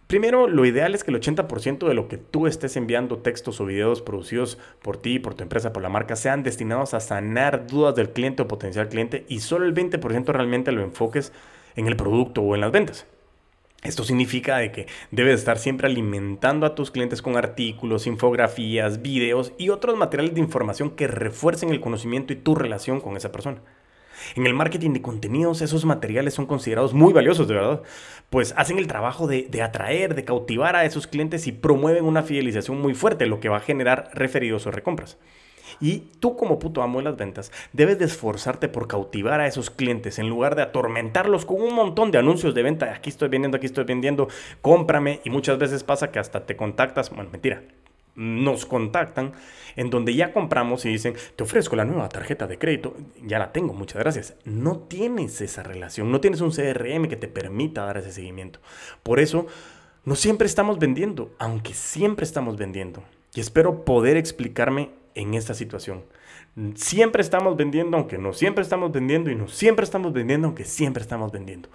Primero, 0.08 0.48
lo 0.48 0.64
ideal 0.64 0.94
es 0.94 1.04
que 1.04 1.10
el 1.10 1.20
80% 1.20 1.86
de 1.86 1.92
lo 1.92 2.08
que 2.08 2.16
tú 2.16 2.46
estés 2.46 2.78
enviando, 2.78 3.18
textos 3.18 3.60
o 3.60 3.66
videos 3.66 4.00
producidos 4.00 4.56
por 4.80 4.96
ti, 4.96 5.18
por 5.18 5.34
tu 5.34 5.42
empresa, 5.42 5.74
por 5.74 5.82
la 5.82 5.90
marca, 5.90 6.16
sean 6.16 6.42
destinados 6.42 6.94
a 6.94 7.00
sanar 7.00 7.66
dudas 7.66 7.94
del 7.94 8.08
cliente 8.08 8.40
o 8.40 8.48
potencial 8.48 8.88
cliente 8.88 9.26
y 9.28 9.40
solo 9.40 9.66
el 9.66 9.74
20% 9.74 10.24
realmente 10.32 10.72
lo 10.72 10.80
enfoques 10.80 11.34
en 11.76 11.88
el 11.88 11.96
producto 11.96 12.40
o 12.40 12.54
en 12.54 12.62
las 12.62 12.72
ventas. 12.72 13.06
Esto 13.82 14.02
significa 14.02 14.56
de 14.56 14.72
que 14.72 14.86
debes 15.10 15.40
estar 15.40 15.58
siempre 15.58 15.88
alimentando 15.88 16.64
a 16.64 16.74
tus 16.74 16.90
clientes 16.90 17.20
con 17.20 17.36
artículos, 17.36 18.06
infografías, 18.06 19.02
videos 19.02 19.52
y 19.58 19.68
otros 19.68 19.94
materiales 19.98 20.34
de 20.34 20.40
información 20.40 20.88
que 20.88 21.06
refuercen 21.06 21.68
el 21.68 21.82
conocimiento 21.82 22.32
y 22.32 22.36
tu 22.36 22.54
relación 22.54 23.02
con 23.02 23.18
esa 23.18 23.30
persona. 23.30 23.60
En 24.36 24.46
el 24.46 24.54
marketing 24.54 24.92
de 24.92 25.02
contenidos, 25.02 25.62
esos 25.62 25.84
materiales 25.84 26.34
son 26.34 26.46
considerados 26.46 26.94
muy 26.94 27.12
valiosos, 27.12 27.48
de 27.48 27.54
verdad, 27.54 27.82
pues 28.30 28.54
hacen 28.56 28.78
el 28.78 28.86
trabajo 28.86 29.26
de, 29.26 29.62
atraer, 29.62 30.14
de 30.14 30.24
cautivar 30.24 30.76
a 30.76 30.84
esos 30.84 31.06
clientes 31.06 31.46
y 31.46 31.52
promueven 31.52 32.04
una 32.04 32.22
fidelización 32.22 32.80
muy 32.80 32.94
fuerte, 32.94 33.26
lo 33.26 33.40
que 33.40 33.48
va 33.48 33.58
a 33.58 33.60
generar 33.60 34.10
referidos 34.14 34.66
o 34.66 34.70
recompras. 34.70 35.18
Y 35.80 36.10
tú 36.20 36.36
como 36.36 36.58
puto 36.58 36.82
amo 36.82 36.98
de 36.98 37.04
las 37.04 37.16
ventas, 37.16 37.52
debes 37.72 37.98
de 37.98 38.06
esforzarte 38.06 38.68
por 38.68 38.88
cautivar 38.88 39.40
a 39.40 39.46
esos 39.46 39.70
clientes 39.70 40.18
en 40.18 40.28
lugar 40.28 40.56
de 40.56 40.62
atormentarlos 40.62 41.44
con 41.44 41.60
un 41.60 41.74
montón 41.74 42.10
de 42.10 42.18
anuncios 42.18 42.54
de 42.54 42.62
venta. 42.62 42.92
Aquí 42.92 43.10
estoy 43.10 43.28
vendiendo, 43.28 43.56
aquí 43.56 43.66
estoy 43.66 43.84
vendiendo, 43.84 44.28
cómprame. 44.60 45.20
Y 45.24 45.30
muchas 45.30 45.58
veces 45.58 45.84
pasa 45.84 46.10
que 46.10 46.18
hasta 46.18 46.46
te 46.46 46.56
contactas, 46.56 47.10
bueno, 47.10 47.30
mentira, 47.30 47.62
nos 48.18 48.66
contactan 48.66 49.32
en 49.76 49.90
donde 49.90 50.12
ya 50.12 50.32
compramos 50.32 50.84
y 50.84 50.88
dicen, 50.88 51.14
te 51.36 51.44
ofrezco 51.44 51.76
la 51.76 51.84
nueva 51.84 52.08
tarjeta 52.08 52.48
de 52.48 52.58
crédito, 52.58 52.96
ya 53.22 53.38
la 53.38 53.52
tengo, 53.52 53.72
muchas 53.72 54.00
gracias. 54.02 54.34
No 54.44 54.78
tienes 54.80 55.40
esa 55.40 55.62
relación, 55.62 56.10
no 56.10 56.20
tienes 56.20 56.40
un 56.40 56.50
CRM 56.50 57.08
que 57.08 57.16
te 57.16 57.28
permita 57.28 57.84
dar 57.84 57.96
ese 57.98 58.10
seguimiento. 58.10 58.58
Por 59.04 59.20
eso, 59.20 59.46
no 60.04 60.16
siempre 60.16 60.46
estamos 60.46 60.80
vendiendo, 60.80 61.30
aunque 61.38 61.74
siempre 61.74 62.24
estamos 62.24 62.56
vendiendo. 62.56 63.04
Y 63.34 63.40
espero 63.40 63.84
poder 63.84 64.16
explicarme 64.16 64.90
en 65.14 65.34
esta 65.34 65.54
situación. 65.54 66.02
Siempre 66.74 67.22
estamos 67.22 67.56
vendiendo, 67.56 67.96
aunque 67.96 68.18
no 68.18 68.32
siempre 68.32 68.62
estamos 68.62 68.90
vendiendo, 68.90 69.30
y 69.30 69.36
no 69.36 69.46
siempre 69.46 69.84
estamos 69.84 70.12
vendiendo, 70.12 70.48
aunque 70.48 70.64
siempre 70.64 71.02
estamos 71.02 71.30
vendiendo. 71.30 71.68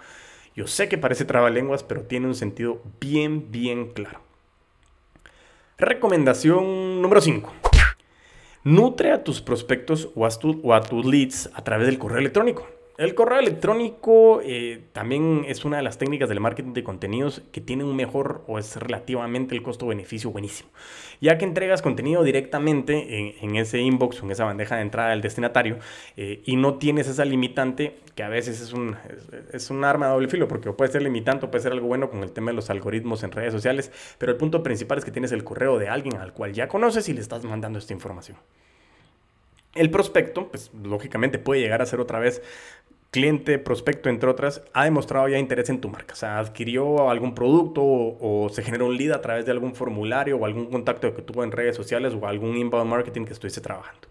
Yo 0.54 0.66
sé 0.66 0.90
que 0.90 0.98
parece 0.98 1.24
trabalenguas, 1.24 1.82
pero 1.82 2.02
tiene 2.02 2.26
un 2.26 2.34
sentido 2.34 2.82
bien, 3.00 3.50
bien 3.50 3.92
claro. 3.92 4.23
Recomendación 5.76 7.02
número 7.02 7.20
5. 7.20 7.52
Nutre 8.62 9.10
a 9.10 9.24
tus 9.24 9.40
prospectos 9.40 10.08
o 10.14 10.24
a, 10.24 10.80
tus 10.80 11.04
leads 11.04 11.50
a 11.52 11.64
través 11.64 11.88
del 11.88 11.98
correo 11.98 12.20
electrónico. 12.20 12.68
El 12.96 13.16
correo 13.16 13.40
electrónico 13.40 14.40
eh, 14.44 14.84
también 14.92 15.44
es 15.48 15.64
una 15.64 15.78
de 15.78 15.82
las 15.82 15.98
técnicas 15.98 16.28
del 16.28 16.38
marketing 16.38 16.74
de 16.74 16.84
contenidos 16.84 17.42
que 17.50 17.60
tiene 17.60 17.82
un 17.82 17.96
mejor 17.96 18.44
o 18.46 18.56
es 18.56 18.76
relativamente 18.76 19.56
el 19.56 19.64
costo-beneficio 19.64 20.30
buenísimo, 20.30 20.70
ya 21.20 21.36
que 21.36 21.44
entregas 21.44 21.82
contenido 21.82 22.22
directamente 22.22 23.34
en, 23.42 23.56
ese 23.56 23.80
inbox 23.80 24.22
o 24.22 24.26
en 24.26 24.30
esa 24.30 24.44
bandeja 24.44 24.76
de 24.76 24.82
entrada 24.82 25.10
del 25.10 25.22
destinatario 25.22 25.78
eh, 26.16 26.42
y 26.44 26.54
no 26.54 26.74
tienes 26.74 27.08
esa 27.08 27.24
limitante 27.24 27.96
que 28.14 28.22
a 28.22 28.28
veces 28.28 28.60
es 28.60 28.72
un, 28.72 28.96
es, 29.52 29.70
un 29.70 29.82
arma 29.82 30.06
de 30.06 30.12
doble 30.12 30.28
filo, 30.28 30.46
porque 30.46 30.70
puede 30.70 30.92
ser 30.92 31.02
limitante 31.02 31.46
o 31.46 31.50
puede 31.50 31.64
ser 31.64 31.72
algo 31.72 31.88
bueno 31.88 32.10
con 32.10 32.22
el 32.22 32.30
tema 32.30 32.52
de 32.52 32.54
los 32.54 32.70
algoritmos 32.70 33.24
en 33.24 33.32
redes 33.32 33.52
sociales, 33.52 33.90
pero 34.18 34.30
el 34.30 34.38
punto 34.38 34.62
principal 34.62 34.98
es 34.98 35.04
que 35.04 35.10
tienes 35.10 35.32
el 35.32 35.42
correo 35.42 35.80
de 35.80 35.88
alguien 35.88 36.18
al 36.18 36.32
cual 36.32 36.52
ya 36.52 36.68
conoces 36.68 37.08
y 37.08 37.12
le 37.12 37.20
estás 37.20 37.42
mandando 37.42 37.80
esta 37.80 37.92
información. 37.92 38.36
El 39.74 39.90
prospecto, 39.90 40.50
pues 40.50 40.70
lógicamente 40.72 41.38
puede 41.38 41.60
llegar 41.60 41.82
a 41.82 41.86
ser 41.86 42.00
otra 42.00 42.20
vez 42.20 42.42
cliente, 43.14 43.60
prospecto, 43.60 44.08
entre 44.08 44.28
otras, 44.28 44.60
ha 44.72 44.82
demostrado 44.82 45.28
ya 45.28 45.38
interés 45.38 45.70
en 45.70 45.80
tu 45.80 45.88
marca. 45.88 46.14
O 46.14 46.16
sea, 46.16 46.40
adquirió 46.40 47.08
algún 47.08 47.32
producto 47.32 47.80
o, 47.84 48.48
se 48.52 48.64
generó 48.64 48.86
un 48.86 48.96
lead 48.96 49.12
a 49.12 49.20
través 49.20 49.46
de 49.46 49.52
algún 49.52 49.76
formulario 49.76 50.36
o 50.36 50.44
algún 50.44 50.66
contacto 50.66 51.14
que 51.14 51.22
tuvo 51.22 51.44
en 51.44 51.52
redes 51.52 51.76
sociales 51.76 52.12
o 52.20 52.26
algún 52.26 52.56
inbound 52.56 52.90
marketing 52.90 53.24
que 53.24 53.32
estuviese 53.32 53.60
trabajando. 53.60 54.08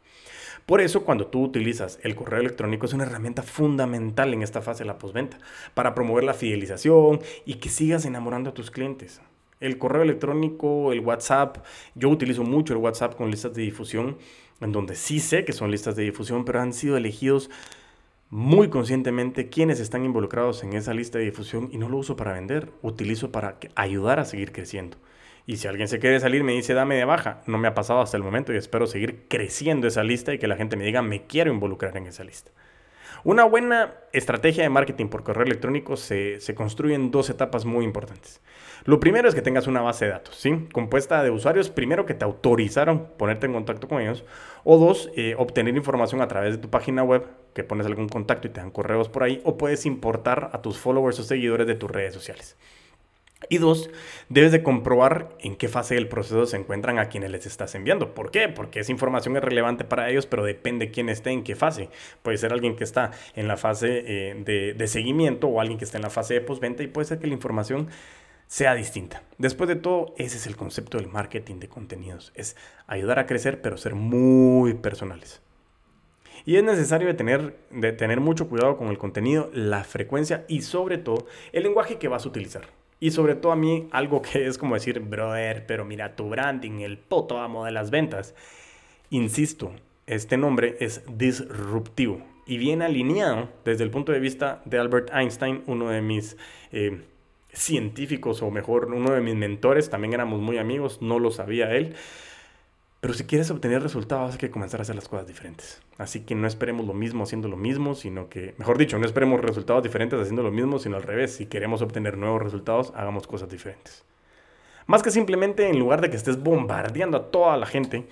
Por 0.65 0.79
eso, 0.79 1.03
cuando 1.03 1.27
tú 1.27 1.43
utilizas 1.43 1.99
el 2.03 2.15
correo 2.15 2.39
electrónico, 2.39 2.85
es 2.85 2.93
una 2.93 3.03
herramienta 3.03 3.43
fundamental 3.43 4.33
en 4.33 4.41
esta 4.41 4.61
fase 4.61 4.85
de 4.85 4.87
la 4.87 4.97
postventa 4.97 5.37
para 5.73 5.93
promover 5.93 6.23
la 6.23 6.33
fidelización 6.33 7.19
y 7.43 7.55
que 7.55 7.67
sigas 7.67 8.05
enamorando 8.05 8.51
a 8.51 8.53
tus 8.53 8.71
clientes. 8.71 9.19
El 9.59 9.77
correo 9.79 10.03
electrónico, 10.03 10.93
el 10.93 11.01
WhatsApp, 11.01 11.57
yo 11.95 12.07
utilizo 12.07 12.43
mucho 12.43 12.71
el 12.71 12.79
WhatsApp 12.79 13.15
con 13.15 13.29
listas 13.29 13.53
de 13.53 13.63
difusión 13.63 14.17
en 14.61 14.71
donde 14.71 14.95
sí 14.95 15.19
sé 15.19 15.43
que 15.43 15.51
son 15.51 15.71
listas 15.71 15.97
de 15.97 16.03
difusión, 16.03 16.45
pero 16.45 16.61
han 16.61 16.71
sido 16.71 16.95
elegidos 16.95 17.49
muy 18.33 18.67
conscientemente 18.69 19.47
quienes 19.49 19.79
están 19.79 20.05
involucrados 20.05 20.63
en 20.63 20.73
esa 20.73 20.91
lista 20.95 21.19
de 21.19 21.25
difusión 21.25 21.69
y 21.71 21.77
no 21.77 21.87
lo 21.87 21.97
uso 21.97 22.15
para 22.15 22.33
vender, 22.33 22.71
utilizo 22.81 23.31
para 23.31 23.59
ayudar 23.75 24.19
a 24.19 24.25
seguir 24.25 24.51
creciendo. 24.51 24.97
Y 25.45 25.57
si 25.57 25.67
alguien 25.67 25.87
se 25.87 25.99
quiere 25.99 26.19
salir, 26.19 26.43
me 26.43 26.53
dice 26.53 26.73
dame 26.73 26.95
de 26.95 27.05
baja. 27.05 27.43
No 27.45 27.59
me 27.59 27.67
ha 27.67 27.75
pasado 27.75 28.01
hasta 28.01 28.17
el 28.17 28.23
momento 28.23 28.51
y 28.51 28.57
espero 28.57 28.87
seguir 28.87 29.27
creciendo 29.27 29.87
esa 29.87 30.03
lista 30.03 30.33
y 30.33 30.39
que 30.39 30.47
la 30.47 30.55
gente 30.55 30.75
me 30.77 30.83
diga 30.83 31.03
me 31.03 31.27
quiero 31.27 31.53
involucrar 31.53 31.95
en 31.95 32.07
esa 32.07 32.23
lista. 32.23 32.49
Una 33.23 33.43
buena 33.43 33.93
estrategia 34.13 34.63
de 34.63 34.69
marketing 34.69 35.09
por 35.09 35.23
correo 35.23 35.45
electrónico 35.45 35.95
se, 35.95 36.39
se, 36.39 36.55
construye 36.55 36.95
en 36.95 37.11
dos 37.11 37.29
etapas 37.29 37.65
muy 37.65 37.85
importantes. 37.85 38.41
Lo 38.85 38.99
primero 38.99 39.29
es 39.29 39.35
que 39.35 39.41
tengas 39.41 39.67
una 39.67 39.81
base 39.81 40.05
de 40.05 40.11
datos, 40.11 40.35
¿sí? 40.35 40.67
Compuesta 40.71 41.23
de 41.23 41.29
usuarios, 41.29 41.69
primero 41.69 42.05
que 42.05 42.13
te 42.13 42.25
autorizaron 42.25 43.07
ponerte 43.17 43.45
en 43.45 43.53
contacto 43.53 43.87
con 43.87 44.01
ellos, 44.01 44.23
o 44.63 44.77
dos, 44.77 45.09
eh, 45.15 45.35
obtener 45.37 45.75
información 45.75 46.21
a 46.21 46.27
través 46.27 46.53
de 46.53 46.57
tu 46.57 46.69
página 46.69 47.03
web, 47.03 47.25
que 47.53 47.63
pones 47.63 47.85
algún 47.85 48.09
contacto 48.09 48.47
y 48.47 48.51
te 48.51 48.59
dan 48.59 48.71
correos 48.71 49.09
por 49.09 49.23
ahí, 49.23 49.41
o 49.43 49.57
puedes 49.57 49.85
importar 49.85 50.49
a 50.53 50.61
tus 50.61 50.77
followers 50.77 51.19
o 51.19 51.23
seguidores 51.23 51.67
de 51.67 51.75
tus 51.75 51.89
redes 51.89 52.13
sociales. 52.13 52.57
Y 53.49 53.57
dos, 53.57 53.89
debes 54.29 54.51
de 54.51 54.63
comprobar 54.63 55.29
en 55.39 55.55
qué 55.55 55.67
fase 55.67 55.95
del 55.95 56.07
proceso 56.07 56.45
se 56.45 56.57
encuentran 56.57 56.99
a 56.99 57.09
quienes 57.09 57.31
les 57.31 57.45
estás 57.45 57.75
enviando. 57.75 58.13
¿Por 58.13 58.31
qué? 58.31 58.49
Porque 58.49 58.79
esa 58.79 58.91
información 58.91 59.35
es 59.35 59.43
relevante 59.43 59.83
para 59.83 60.09
ellos, 60.09 60.25
pero 60.25 60.43
depende 60.43 60.91
quién 60.91 61.09
esté 61.09 61.31
en 61.31 61.43
qué 61.43 61.55
fase. 61.55 61.89
Puede 62.21 62.37
ser 62.37 62.53
alguien 62.53 62.75
que 62.75 62.83
está 62.83 63.11
en 63.35 63.47
la 63.47 63.57
fase 63.57 64.03
eh, 64.05 64.35
de, 64.43 64.73
de, 64.73 64.87
seguimiento 64.87 65.47
o 65.47 65.59
alguien 65.59 65.77
que 65.77 65.85
está 65.85 65.97
en 65.97 66.03
la 66.03 66.09
fase 66.09 66.35
de 66.35 66.41
postventa 66.41 66.83
y 66.83 66.87
puede 66.87 67.07
ser 67.07 67.19
que 67.19 67.27
la 67.27 67.33
información 67.33 67.89
sea 68.47 68.75
distinta. 68.75 69.23
Después 69.37 69.67
de 69.67 69.75
todo, 69.75 70.13
ese 70.17 70.37
es 70.37 70.47
el 70.47 70.55
concepto 70.55 70.97
del 70.97 71.07
marketing 71.07 71.59
de 71.59 71.69
contenidos. 71.69 72.31
Es 72.35 72.55
ayudar 72.87 73.19
a 73.19 73.25
crecer, 73.25 73.61
pero 73.61 73.77
ser 73.77 73.95
muy 73.95 74.73
personales. 74.73 75.41
Y 76.45 76.57
es 76.57 76.63
necesario 76.63 77.15
tener, 77.15 77.57
de 77.71 77.93
tener 77.93 78.19
mucho 78.19 78.49
cuidado 78.49 78.77
con 78.77 78.89
el 78.89 78.97
contenido, 78.97 79.49
la 79.53 79.83
frecuencia 79.83 80.45
y 80.47 80.61
sobre 80.61 80.97
todo 80.97 81.27
el 81.51 81.63
lenguaje 81.63 81.97
que 81.97 82.09
vas 82.09 82.25
a 82.25 82.29
utilizar. 82.29 82.67
Y 82.99 83.11
sobre 83.11 83.35
todo 83.35 83.51
a 83.51 83.57
mí 83.57 83.87
algo 83.91 84.21
que 84.21 84.45
es 84.47 84.57
como 84.57 84.75
decir, 84.75 84.99
brother, 84.99 85.65
pero 85.65 85.85
mira 85.85 86.15
tu 86.15 86.29
branding, 86.29 86.81
el 86.81 86.97
poto 86.97 87.39
amo 87.39 87.65
de 87.65 87.71
las 87.71 87.91
ventas. 87.91 88.35
Insisto, 89.09 89.73
este 90.05 90.37
nombre 90.37 90.77
es 90.79 91.01
disruptivo 91.17 92.21
y 92.45 92.57
viene 92.57 92.85
alineado 92.85 93.49
desde 93.63 93.83
el 93.83 93.91
punto 93.91 94.11
de 94.11 94.19
vista 94.19 94.61
de 94.65 94.79
Albert 94.79 95.11
Einstein, 95.13 95.63
uno 95.65 95.89
de 95.89 96.01
mis 96.01 96.37
eh, 96.71 97.01
científicos 97.53 98.41
o 98.41 98.51
mejor, 98.51 98.85
uno 98.93 99.13
de 99.13 99.21
mis 99.21 99.35
mentores, 99.35 99.89
también 99.89 100.13
éramos 100.13 100.41
muy 100.41 100.57
amigos, 100.57 101.01
no 101.01 101.19
lo 101.19 101.31
sabía 101.31 101.71
él. 101.71 101.95
Pero 102.99 103.13
si 103.13 103.25
quieres 103.25 103.51
obtener 103.51 103.83
resultados 103.83 104.31
hay 104.31 104.37
que 104.37 104.49
comenzar 104.49 104.79
a 104.79 104.83
hacer 104.83 104.95
las 104.95 105.09
cosas 105.09 105.27
diferentes. 105.27 105.81
Así 105.97 106.21
que 106.21 106.35
no 106.35 106.47
esperemos 106.47 106.85
lo 106.85 106.93
mismo 106.93 107.23
haciendo 107.23 107.49
lo 107.49 107.57
mismo, 107.57 107.95
sino 107.95 108.29
que, 108.29 108.55
mejor 108.57 108.77
dicho, 108.77 108.97
no 108.97 109.05
esperemos 109.05 109.41
resultados 109.41 109.83
diferentes 109.83 110.19
haciendo 110.19 110.41
lo 110.41 110.51
mismo, 110.51 110.79
sino 110.79 110.95
al 110.95 111.03
revés. 111.03 111.35
Si 111.35 111.45
queremos 111.45 111.81
obtener 111.81 112.17
nuevos 112.17 112.41
resultados, 112.41 112.93
hagamos 112.95 113.27
cosas 113.27 113.49
diferentes. 113.49 114.05
Más 114.85 115.03
que 115.03 115.11
simplemente 115.11 115.69
en 115.69 115.79
lugar 115.79 115.99
de 115.99 116.09
que 116.09 116.15
estés 116.15 116.41
bombardeando 116.41 117.17
a 117.17 117.31
toda 117.31 117.57
la 117.57 117.65
gente 117.65 118.07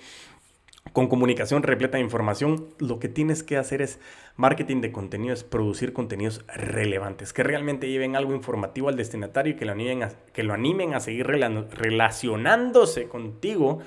con 0.92 1.08
comunicación 1.08 1.62
repleta 1.62 1.96
de 1.96 2.04
información, 2.04 2.68
lo 2.78 2.98
que 2.98 3.08
tienes 3.08 3.42
que 3.42 3.56
hacer 3.56 3.82
es 3.82 3.98
marketing 4.36 4.80
de 4.80 4.92
contenido, 4.92 5.32
es 5.32 5.44
producir 5.44 5.92
contenidos 5.92 6.44
relevantes, 6.48 7.32
que 7.32 7.42
realmente 7.42 7.88
lleven 7.88 8.16
algo 8.16 8.34
informativo 8.34 8.88
al 8.88 8.96
destinatario 8.96 9.54
y 9.54 9.56
que 9.56 9.64
lo 9.64 9.72
animen 9.72 10.02
a, 10.02 10.10
que 10.32 10.42
lo 10.42 10.52
animen 10.54 10.94
a 10.94 11.00
seguir 11.00 11.26
relacionándose 11.26 13.08
contigo 13.08 13.80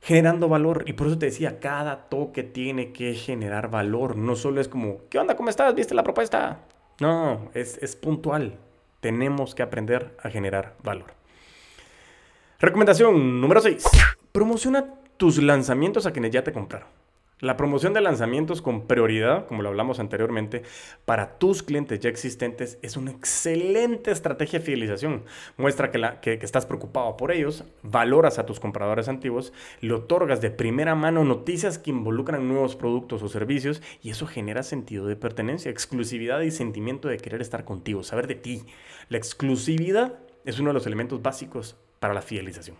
generando 0.00 0.48
valor. 0.48 0.84
Y 0.86 0.92
por 0.92 1.06
eso 1.06 1.18
te 1.18 1.26
decía, 1.26 1.60
cada 1.60 2.08
toque 2.08 2.42
tiene 2.42 2.92
que 2.92 3.14
generar 3.14 3.70
valor. 3.70 4.16
No 4.16 4.36
solo 4.36 4.60
es 4.60 4.68
como, 4.68 5.08
¿qué 5.08 5.18
onda? 5.18 5.34
¿Cómo 5.34 5.48
estás? 5.48 5.74
¿Viste 5.74 5.94
la 5.94 6.02
propuesta? 6.02 6.60
No, 7.00 7.50
es, 7.54 7.78
es 7.82 7.96
puntual. 7.96 8.58
Tenemos 9.00 9.54
que 9.54 9.62
aprender 9.62 10.16
a 10.22 10.28
generar 10.30 10.76
valor. 10.82 11.14
Recomendación 12.60 13.40
número 13.40 13.60
6. 13.60 13.84
Promociona 14.32 14.94
tus 15.16 15.42
lanzamientos 15.42 16.06
a 16.06 16.12
quienes 16.12 16.32
ya 16.32 16.44
te 16.44 16.52
compraron. 16.52 16.88
La 17.40 17.58
promoción 17.58 17.92
de 17.92 18.00
lanzamientos 18.00 18.62
con 18.62 18.86
prioridad, 18.86 19.46
como 19.46 19.60
lo 19.60 19.68
hablamos 19.68 19.98
anteriormente, 19.98 20.62
para 21.04 21.36
tus 21.36 21.62
clientes 21.62 22.00
ya 22.00 22.08
existentes 22.08 22.78
es 22.80 22.96
una 22.96 23.10
excelente 23.10 24.12
estrategia 24.12 24.60
de 24.60 24.64
fidelización. 24.64 25.24
Muestra 25.58 25.90
que, 25.90 25.98
la, 25.98 26.20
que, 26.20 26.38
estás 26.40 26.64
preocupado 26.64 27.18
por 27.18 27.32
ellos, 27.32 27.64
valoras 27.82 28.38
a 28.38 28.46
tus 28.46 28.60
compradores 28.60 29.08
antiguos, 29.08 29.52
le 29.82 29.92
otorgas 29.92 30.40
de 30.40 30.50
primera 30.50 30.94
mano 30.94 31.22
noticias 31.24 31.76
que 31.76 31.90
involucran 31.90 32.48
nuevos 32.48 32.76
productos 32.76 33.22
o 33.22 33.28
servicios 33.28 33.82
y 34.00 34.08
eso 34.08 34.26
genera 34.26 34.62
sentido 34.62 35.06
de 35.06 35.16
pertenencia, 35.16 35.70
exclusividad 35.70 36.40
y 36.40 36.50
sentimiento 36.50 37.08
de 37.08 37.18
querer 37.18 37.42
estar 37.42 37.64
contigo, 37.64 38.04
saber 38.04 38.26
de 38.26 38.36
ti. 38.36 38.62
La 39.08 39.18
exclusividad 39.18 40.14
es 40.46 40.60
uno 40.60 40.70
de 40.70 40.74
los 40.74 40.86
elementos 40.86 41.20
básicos 41.20 41.76
para 41.98 42.14
la 42.14 42.22
fidelización. 42.22 42.76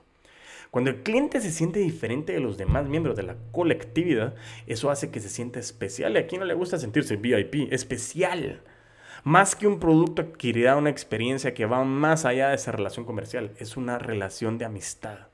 Cuando 0.75 0.91
el 0.91 1.05
cliente 1.05 1.41
se 1.41 1.53
siente 1.53 1.79
diferente 1.79 2.33
de 2.33 2.41
los 2.41 2.59
demás 2.59 2.89
miembros 2.89 3.15
de 3.15 3.23
la 3.23 3.37
colectividad, 3.53 4.35
eso 4.67 4.91
hace 4.91 5.13
que 5.13 5.21
se 5.21 5.29
sienta 5.29 5.61
especial. 5.61 6.15
Y 6.15 6.19
a 6.19 6.27
quien 6.27 6.41
no 6.41 6.47
le 6.49 6.55
gusta 6.55 6.81
sentirse 6.81 7.15
VIP, 7.15 7.73
especial. 7.73 8.61
Más 9.23 9.55
que 9.55 9.69
un 9.69 9.79
producto 9.79 10.23
adquirirá 10.23 10.75
una 10.75 10.91
experiencia 10.91 11.55
que 11.55 11.67
va 11.67 11.85
más 11.85 12.25
allá 12.25 12.49
de 12.49 12.57
esa 12.57 12.73
relación 12.73 13.07
comercial. 13.07 13.53
Es 13.61 13.77
una 13.77 14.01
relación 14.01 14.59
de 14.59 14.65
amistad. 14.65 15.29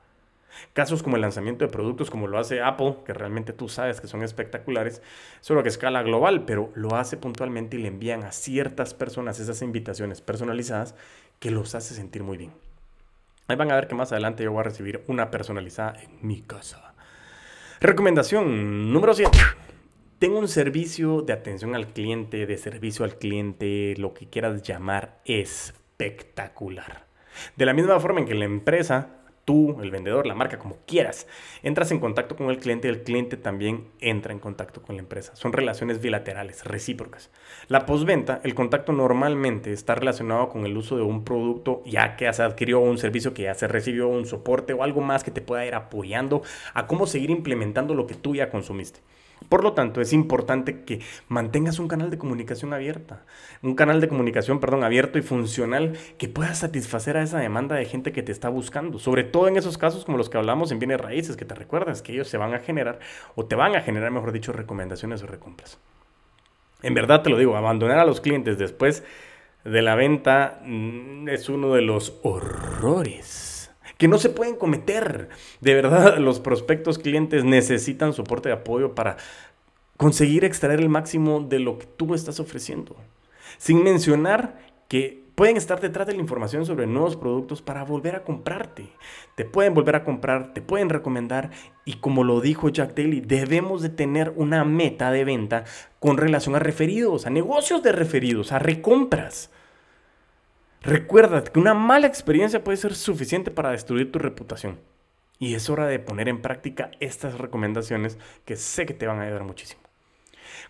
Casos 0.73 1.01
como 1.01 1.15
el 1.15 1.23
lanzamiento 1.23 1.65
de 1.65 1.71
productos 1.71 2.11
como 2.11 2.27
lo 2.27 2.37
hace 2.37 2.61
Apple, 2.61 2.97
que 3.03 3.13
realmente 3.15 3.51
tú 3.51 3.67
sabes 3.67 3.99
que 3.99 4.05
son 4.05 4.21
espectaculares, 4.21 5.01
solo 5.39 5.63
que 5.63 5.69
escala 5.69 6.03
global, 6.03 6.45
pero 6.45 6.69
lo 6.75 6.93
hace 6.93 7.17
puntualmente 7.17 7.77
y 7.77 7.81
le 7.81 7.87
envían 7.87 8.21
a 8.25 8.31
ciertas 8.31 8.93
personas 8.93 9.39
esas 9.39 9.63
invitaciones 9.63 10.21
personalizadas 10.21 10.93
que 11.39 11.49
los 11.49 11.73
hace 11.73 11.95
sentir 11.95 12.21
muy 12.21 12.37
bien. 12.37 12.51
Ahí 13.47 13.55
van 13.55 13.71
a 13.71 13.75
ver 13.75 13.87
que 13.87 13.95
más 13.95 14.11
adelante 14.11 14.43
yo 14.43 14.51
voy 14.51 14.61
a 14.61 14.63
recibir 14.63 15.03
una 15.07 15.31
personalizada 15.31 15.93
en 16.01 16.25
mi 16.25 16.41
casa. 16.41 16.93
Recomendación 17.79 18.93
número 18.93 19.13
7. 19.13 19.37
Tengo 20.19 20.39
un 20.39 20.47
servicio 20.47 21.23
de 21.23 21.33
atención 21.33 21.73
al 21.73 21.87
cliente, 21.87 22.45
de 22.45 22.57
servicio 22.57 23.05
al 23.05 23.17
cliente, 23.17 23.95
lo 23.97 24.13
que 24.13 24.29
quieras 24.29 24.61
llamar, 24.61 25.19
espectacular. 25.25 27.07
De 27.55 27.65
la 27.65 27.73
misma 27.73 27.99
forma 27.99 28.19
en 28.19 28.27
que 28.27 28.35
la 28.35 28.45
empresa 28.45 29.20
tú, 29.45 29.77
el 29.81 29.91
vendedor, 29.91 30.27
la 30.27 30.35
marca, 30.35 30.59
como 30.59 30.77
quieras, 30.85 31.27
entras 31.63 31.91
en 31.91 31.99
contacto 31.99 32.35
con 32.35 32.49
el 32.49 32.59
cliente 32.59 32.87
y 32.87 32.91
el 32.91 33.03
cliente 33.03 33.37
también 33.37 33.87
entra 33.99 34.33
en 34.33 34.39
contacto 34.39 34.81
con 34.81 34.95
la 34.95 35.01
empresa. 35.01 35.35
Son 35.35 35.53
relaciones 35.53 36.01
bilaterales, 36.01 36.63
recíprocas. 36.65 37.29
La 37.67 37.85
postventa, 37.85 38.41
el 38.43 38.55
contacto 38.55 38.91
normalmente 38.91 39.73
está 39.73 39.95
relacionado 39.95 40.49
con 40.49 40.65
el 40.65 40.77
uso 40.77 40.95
de 40.95 41.03
un 41.03 41.23
producto 41.23 41.81
ya 41.85 42.15
que 42.15 42.31
se 42.31 42.43
adquirió 42.43 42.79
un 42.79 42.97
servicio 42.97 43.33
que 43.33 43.43
ya 43.43 43.53
se 43.53 43.67
recibió, 43.67 44.07
un 44.07 44.25
soporte 44.25 44.73
o 44.73 44.83
algo 44.83 45.01
más 45.01 45.23
que 45.23 45.31
te 45.31 45.41
pueda 45.41 45.65
ir 45.65 45.75
apoyando 45.75 46.41
a 46.73 46.87
cómo 46.87 47.07
seguir 47.07 47.29
implementando 47.29 47.93
lo 47.93 48.07
que 48.07 48.15
tú 48.15 48.35
ya 48.35 48.49
consumiste. 48.49 48.99
Por 49.49 49.63
lo 49.63 49.73
tanto, 49.73 50.01
es 50.01 50.13
importante 50.13 50.83
que 50.83 51.01
mantengas 51.27 51.79
un 51.79 51.87
canal 51.87 52.09
de 52.09 52.17
comunicación 52.17 52.73
abierta, 52.73 53.25
un 53.61 53.75
canal 53.75 53.99
de 53.99 54.07
comunicación, 54.07 54.59
perdón, 54.59 54.83
abierto 54.83 55.19
y 55.19 55.21
funcional 55.21 55.97
que 56.17 56.29
pueda 56.29 56.53
satisfacer 56.53 57.17
a 57.17 57.23
esa 57.23 57.39
demanda 57.39 57.75
de 57.75 57.85
gente 57.85 58.11
que 58.11 58.23
te 58.23 58.31
está 58.31 58.49
buscando, 58.49 58.99
sobre 58.99 59.23
todo 59.23 59.47
en 59.47 59.57
esos 59.57 59.77
casos 59.77 60.05
como 60.05 60.17
los 60.17 60.29
que 60.29 60.37
hablamos 60.37 60.71
en 60.71 60.79
bienes 60.79 61.01
raíces, 61.01 61.35
que 61.35 61.45
te 61.45 61.55
recuerdas 61.55 62.01
que 62.01 62.13
ellos 62.13 62.27
se 62.27 62.37
van 62.37 62.53
a 62.53 62.59
generar 62.59 62.99
o 63.35 63.45
te 63.45 63.55
van 63.55 63.75
a 63.75 63.81
generar, 63.81 64.11
mejor 64.11 64.31
dicho, 64.31 64.53
recomendaciones 64.53 65.23
o 65.23 65.27
recompras. 65.27 65.79
En 66.83 66.93
verdad 66.93 67.21
te 67.21 67.29
lo 67.29 67.37
digo, 67.37 67.55
abandonar 67.55 67.99
a 67.99 68.05
los 68.05 68.21
clientes 68.21 68.57
después 68.57 69.03
de 69.63 69.81
la 69.81 69.95
venta 69.95 70.61
mm, 70.63 71.29
es 71.29 71.49
uno 71.49 71.73
de 71.73 71.81
los 71.81 72.19
horrores 72.23 73.40
que 74.01 74.07
no 74.07 74.17
se 74.17 74.29
pueden 74.29 74.55
cometer. 74.55 75.29
De 75.59 75.75
verdad, 75.75 76.17
los 76.17 76.39
prospectos 76.39 76.97
clientes 76.97 77.43
necesitan 77.43 78.13
soporte 78.13 78.49
de 78.49 78.55
apoyo 78.55 78.95
para 78.95 79.17
conseguir 79.95 80.43
extraer 80.43 80.79
el 80.79 80.89
máximo 80.89 81.41
de 81.41 81.59
lo 81.59 81.77
que 81.77 81.85
tú 81.85 82.15
estás 82.15 82.39
ofreciendo. 82.39 82.95
Sin 83.59 83.83
mencionar 83.83 84.57
que 84.87 85.23
pueden 85.35 85.55
estar 85.55 85.79
detrás 85.79 86.07
de 86.07 86.13
la 86.13 86.19
información 86.19 86.65
sobre 86.65 86.87
nuevos 86.87 87.15
productos 87.15 87.61
para 87.61 87.83
volver 87.83 88.15
a 88.15 88.23
comprarte. 88.23 88.87
Te 89.35 89.45
pueden 89.45 89.75
volver 89.75 89.95
a 89.95 90.03
comprar, 90.03 90.51
te 90.55 90.63
pueden 90.63 90.89
recomendar 90.89 91.51
y 91.85 91.97
como 91.97 92.23
lo 92.23 92.41
dijo 92.41 92.69
Jack 92.69 92.95
Daly, 92.95 93.21
debemos 93.21 93.83
de 93.83 93.89
tener 93.89 94.33
una 94.35 94.65
meta 94.65 95.11
de 95.11 95.25
venta 95.25 95.65
con 95.99 96.17
relación 96.17 96.55
a 96.55 96.59
referidos, 96.59 97.27
a 97.27 97.29
negocios 97.29 97.83
de 97.83 97.91
referidos, 97.91 98.51
a 98.51 98.57
recompras. 98.57 99.51
Recuerda 100.81 101.43
que 101.43 101.59
una 101.59 101.75
mala 101.75 102.07
experiencia 102.07 102.63
puede 102.63 102.77
ser 102.77 102.95
suficiente 102.95 103.51
para 103.51 103.69
destruir 103.69 104.11
tu 104.11 104.17
reputación. 104.17 104.79
Y 105.37 105.53
es 105.53 105.69
hora 105.69 105.85
de 105.85 105.99
poner 105.99 106.27
en 106.27 106.41
práctica 106.41 106.89
estas 106.99 107.37
recomendaciones 107.37 108.17
que 108.45 108.55
sé 108.55 108.87
que 108.87 108.95
te 108.95 109.05
van 109.05 109.19
a 109.19 109.23
ayudar 109.23 109.43
muchísimo. 109.43 109.81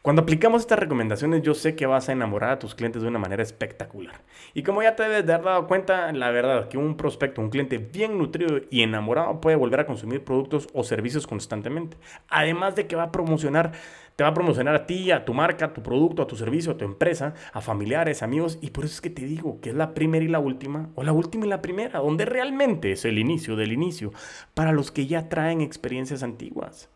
Cuando 0.02 0.24
aplicamos 0.24 0.62
estas 0.62 0.80
recomendaciones, 0.80 1.42
yo 1.42 1.54
sé 1.54 1.76
que 1.76 1.86
vas 1.86 2.10
a 2.10 2.12
enamorar 2.12 2.52
a 2.52 2.60
tus 2.60 2.76
clientes 2.76 3.02
de 3.02 3.08
una 3.08 3.20
manera 3.20 3.44
espectacular. 3.44 4.22
Y 4.54 4.64
como 4.64 4.82
ya 4.82 4.96
te 4.96 5.04
debes 5.04 5.26
de 5.26 5.34
haber 5.34 5.46
dado 5.46 5.68
cuenta, 5.68 6.12
la 6.12 6.32
verdad 6.32 6.68
que 6.68 6.78
un 6.78 6.98
prospecto, 6.98 7.42
un 7.42 7.50
cliente 7.50 7.78
bien 7.78 8.18
nutrido 8.18 8.62
y 8.70 8.82
enamorado 8.82 9.42
puede 9.42 9.56
volver 9.56 9.82
a 9.82 9.86
consumir 9.86 10.24
productos 10.24 10.68
o 10.74 10.84
servicios 10.84 11.28
constantemente. 11.28 11.98
Además 12.30 12.76
de 12.76 12.88
que 12.88 12.96
va 12.96 13.04
a 13.04 13.12
promocionar, 13.12 13.74
te 14.16 14.24
va 14.24 14.30
a 14.30 14.34
promocionar 14.34 14.76
a 14.76 14.86
ti, 14.86 15.12
a 15.12 15.26
tu 15.26 15.34
marca, 15.34 15.66
a 15.66 15.74
tu 15.74 15.84
producto, 15.84 16.22
a 16.22 16.28
tu 16.28 16.36
servicio, 16.36 16.74
a 16.74 16.78
tu 16.78 16.86
empresa, 16.86 17.34
a 17.54 17.62
familiares, 17.62 18.24
amigos. 18.24 18.58
Y 18.62 18.72
por 18.72 18.86
eso 18.86 18.96
es 18.96 19.02
que 19.02 19.10
te 19.10 19.26
digo 19.26 19.60
que 19.62 19.70
es 19.70 19.76
la 19.76 19.94
primera 19.94 20.26
y 20.26 20.28
la 20.28 20.40
última, 20.40 20.90
o 20.96 21.04
la 21.04 21.14
última 21.14 21.46
y 21.46 21.50
la 21.50 21.62
primera, 21.62 22.00
donde 22.00 22.26
realmente 22.26 22.92
es 22.92 23.06
el 23.06 23.20
inicio 23.20 23.56
del 23.56 23.72
inicio, 23.72 24.12
para 24.54 24.72
los 24.72 24.92
que 24.92 25.08
ya 25.08 25.30
traen 25.30 25.62
experiencias 25.62 26.24
antiguas. 26.24 26.90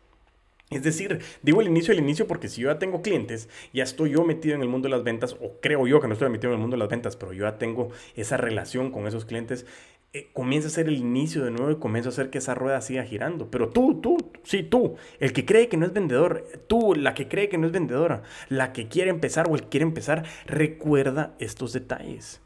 Es 0.68 0.82
decir, 0.82 1.20
digo 1.42 1.60
el 1.60 1.68
inicio, 1.68 1.92
el 1.92 2.00
inicio, 2.00 2.26
porque 2.26 2.48
si 2.48 2.62
yo 2.62 2.72
ya 2.72 2.78
tengo 2.80 3.00
clientes, 3.00 3.48
ya 3.72 3.84
estoy 3.84 4.10
yo 4.10 4.24
metido 4.24 4.56
en 4.56 4.62
el 4.62 4.68
mundo 4.68 4.88
de 4.88 4.96
las 4.96 5.04
ventas, 5.04 5.36
o 5.40 5.60
creo 5.60 5.86
yo 5.86 6.00
que 6.00 6.08
no 6.08 6.14
estoy 6.14 6.28
metido 6.28 6.52
en 6.52 6.54
el 6.54 6.60
mundo 6.60 6.74
de 6.74 6.80
las 6.80 6.88
ventas, 6.88 7.14
pero 7.14 7.32
yo 7.32 7.44
ya 7.44 7.56
tengo 7.56 7.90
esa 8.16 8.36
relación 8.36 8.90
con 8.90 9.06
esos 9.06 9.24
clientes, 9.26 9.64
eh, 10.12 10.30
comienza 10.32 10.66
a 10.66 10.72
ser 10.72 10.88
el 10.88 10.96
inicio 10.96 11.44
de 11.44 11.52
nuevo 11.52 11.70
y 11.70 11.76
comienza 11.76 12.08
a 12.08 12.12
hacer 12.12 12.30
que 12.30 12.38
esa 12.38 12.56
rueda 12.56 12.80
siga 12.80 13.04
girando. 13.04 13.48
Pero 13.48 13.68
tú, 13.68 14.00
tú, 14.00 14.16
sí, 14.42 14.64
tú, 14.64 14.96
el 15.20 15.32
que 15.32 15.44
cree 15.44 15.68
que 15.68 15.76
no 15.76 15.86
es 15.86 15.92
vendedor, 15.92 16.44
tú, 16.66 16.94
la 16.96 17.14
que 17.14 17.28
cree 17.28 17.48
que 17.48 17.58
no 17.58 17.68
es 17.68 17.72
vendedora, 17.72 18.24
la 18.48 18.72
que 18.72 18.88
quiere 18.88 19.10
empezar 19.10 19.48
o 19.48 19.54
el 19.54 19.62
que 19.62 19.68
quiere 19.68 19.84
empezar, 19.84 20.24
recuerda 20.46 21.36
estos 21.38 21.74
detalles. 21.74 22.40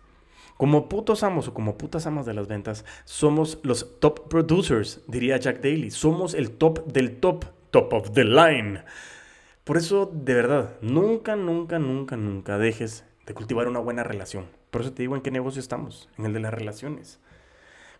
Como 0.58 0.90
putos 0.90 1.22
amos 1.22 1.48
o 1.48 1.54
como 1.54 1.78
putas 1.78 2.06
amas 2.06 2.26
de 2.26 2.34
las 2.34 2.48
ventas, 2.48 2.84
somos 3.04 3.60
los 3.62 3.98
top 3.98 4.28
producers, 4.28 5.00
diría 5.06 5.38
Jack 5.38 5.62
Daly. 5.62 5.90
Somos 5.90 6.34
el 6.34 6.50
top 6.50 6.84
del 6.92 7.16
top 7.16 7.46
top 7.70 7.92
of 7.92 8.12
the 8.12 8.24
line. 8.24 8.82
Por 9.64 9.76
eso, 9.76 10.10
de 10.12 10.34
verdad, 10.34 10.76
nunca, 10.80 11.36
nunca, 11.36 11.78
nunca, 11.78 12.16
nunca 12.16 12.58
dejes 12.58 13.04
de 13.26 13.34
cultivar 13.34 13.68
una 13.68 13.78
buena 13.78 14.02
relación. 14.02 14.46
Por 14.70 14.82
eso 14.82 14.92
te 14.92 15.02
digo 15.02 15.16
en 15.16 15.22
qué 15.22 15.30
negocio 15.30 15.60
estamos, 15.60 16.08
en 16.18 16.26
el 16.26 16.32
de 16.32 16.40
las 16.40 16.54
relaciones. 16.54 17.20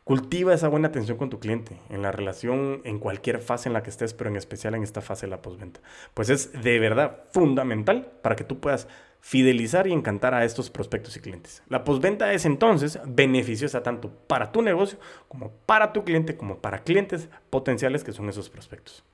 Cultiva 0.05 0.55
esa 0.55 0.69
buena 0.69 0.89
atención 0.89 1.19
con 1.19 1.31
tu 1.31 1.39
cliente, 1.39 1.79
en 1.89 2.03
la 2.03 2.11
relación, 2.11 2.81
en 2.85 2.99
cualquier 2.99 3.39
fase 3.39 3.69
en 3.69 3.75
la 3.75 3.83
que 3.83 3.91
estés, 3.91 4.15
pero 4.15 4.31
en 4.31 4.37
especial 4.37 4.75
en 4.75 4.83
esta 4.83 5.03
fase 5.03 5.27
de 5.27 5.31
la 5.31 5.43
postventa. 5.43 5.81
Pues 6.15 6.31
es 6.31 6.53
de 6.53 6.79
verdad 6.79 7.19
fundamental 7.33 8.11
para 8.23 8.35
que 8.35 8.45
tú 8.45 8.59
puedas 8.59 8.89
fidelizar 9.21 9.87
y 9.87 9.93
encantar 9.93 10.35
a 10.35 10.45
estos 10.45 10.71
prospectos 10.71 11.17
y 11.17 11.21
clientes. 11.21 11.63
La 11.69 11.85
postventa 11.85 12.33
es 12.33 12.47
entonces 12.47 12.99
beneficiosa 13.07 13.83
tanto 13.83 14.11
para 14.27 14.51
tu 14.51 14.63
negocio 14.63 14.99
como 15.29 15.53
para 15.67 15.93
tu 15.93 16.03
cliente, 16.05 16.37
como 16.37 16.59
para 16.59 16.83
clientes 16.83 17.29
potenciales 17.51 18.03
que 18.03 18.13
son 18.13 18.29
esos 18.29 18.49
prospectos. 18.49 19.05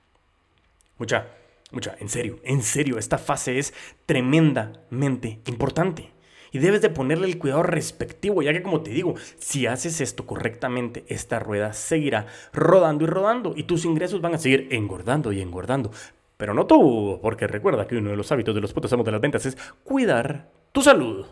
Mucha, 0.97 1.27
mucha, 1.71 1.95
en 1.99 2.09
serio, 2.09 2.39
en 2.43 2.61
serio, 2.61 2.97
esta 2.97 3.17
fase 3.17 3.59
es 3.59 3.73
tremendamente 4.05 5.41
importante. 5.45 6.11
Y 6.51 6.59
debes 6.59 6.81
de 6.81 6.89
ponerle 6.89 7.27
el 7.27 7.37
cuidado 7.37 7.63
respectivo, 7.63 8.41
ya 8.41 8.53
que 8.53 8.63
como 8.63 8.81
te 8.81 8.91
digo, 8.91 9.15
si 9.37 9.67
haces 9.67 10.01
esto 10.01 10.25
correctamente, 10.25 11.05
esta 11.07 11.39
rueda 11.39 11.73
seguirá 11.73 12.27
rodando 12.53 13.03
y 13.03 13.07
rodando 13.07 13.53
y 13.55 13.63
tus 13.63 13.85
ingresos 13.85 14.21
van 14.21 14.35
a 14.35 14.37
seguir 14.37 14.67
engordando 14.71 15.31
y 15.31 15.41
engordando. 15.41 15.91
Pero 16.37 16.53
no 16.53 16.65
tú, 16.67 17.19
porque 17.21 17.47
recuerda 17.47 17.87
que 17.87 17.97
uno 17.97 18.11
de 18.11 18.15
los 18.15 18.31
hábitos 18.31 18.55
de 18.55 18.61
los 18.61 18.73
putos 18.73 18.93
amos 18.93 19.05
de 19.05 19.11
las 19.11 19.21
ventas 19.21 19.45
es 19.45 19.57
cuidar 19.83 20.49
tu 20.71 20.81
salud. 20.81 21.25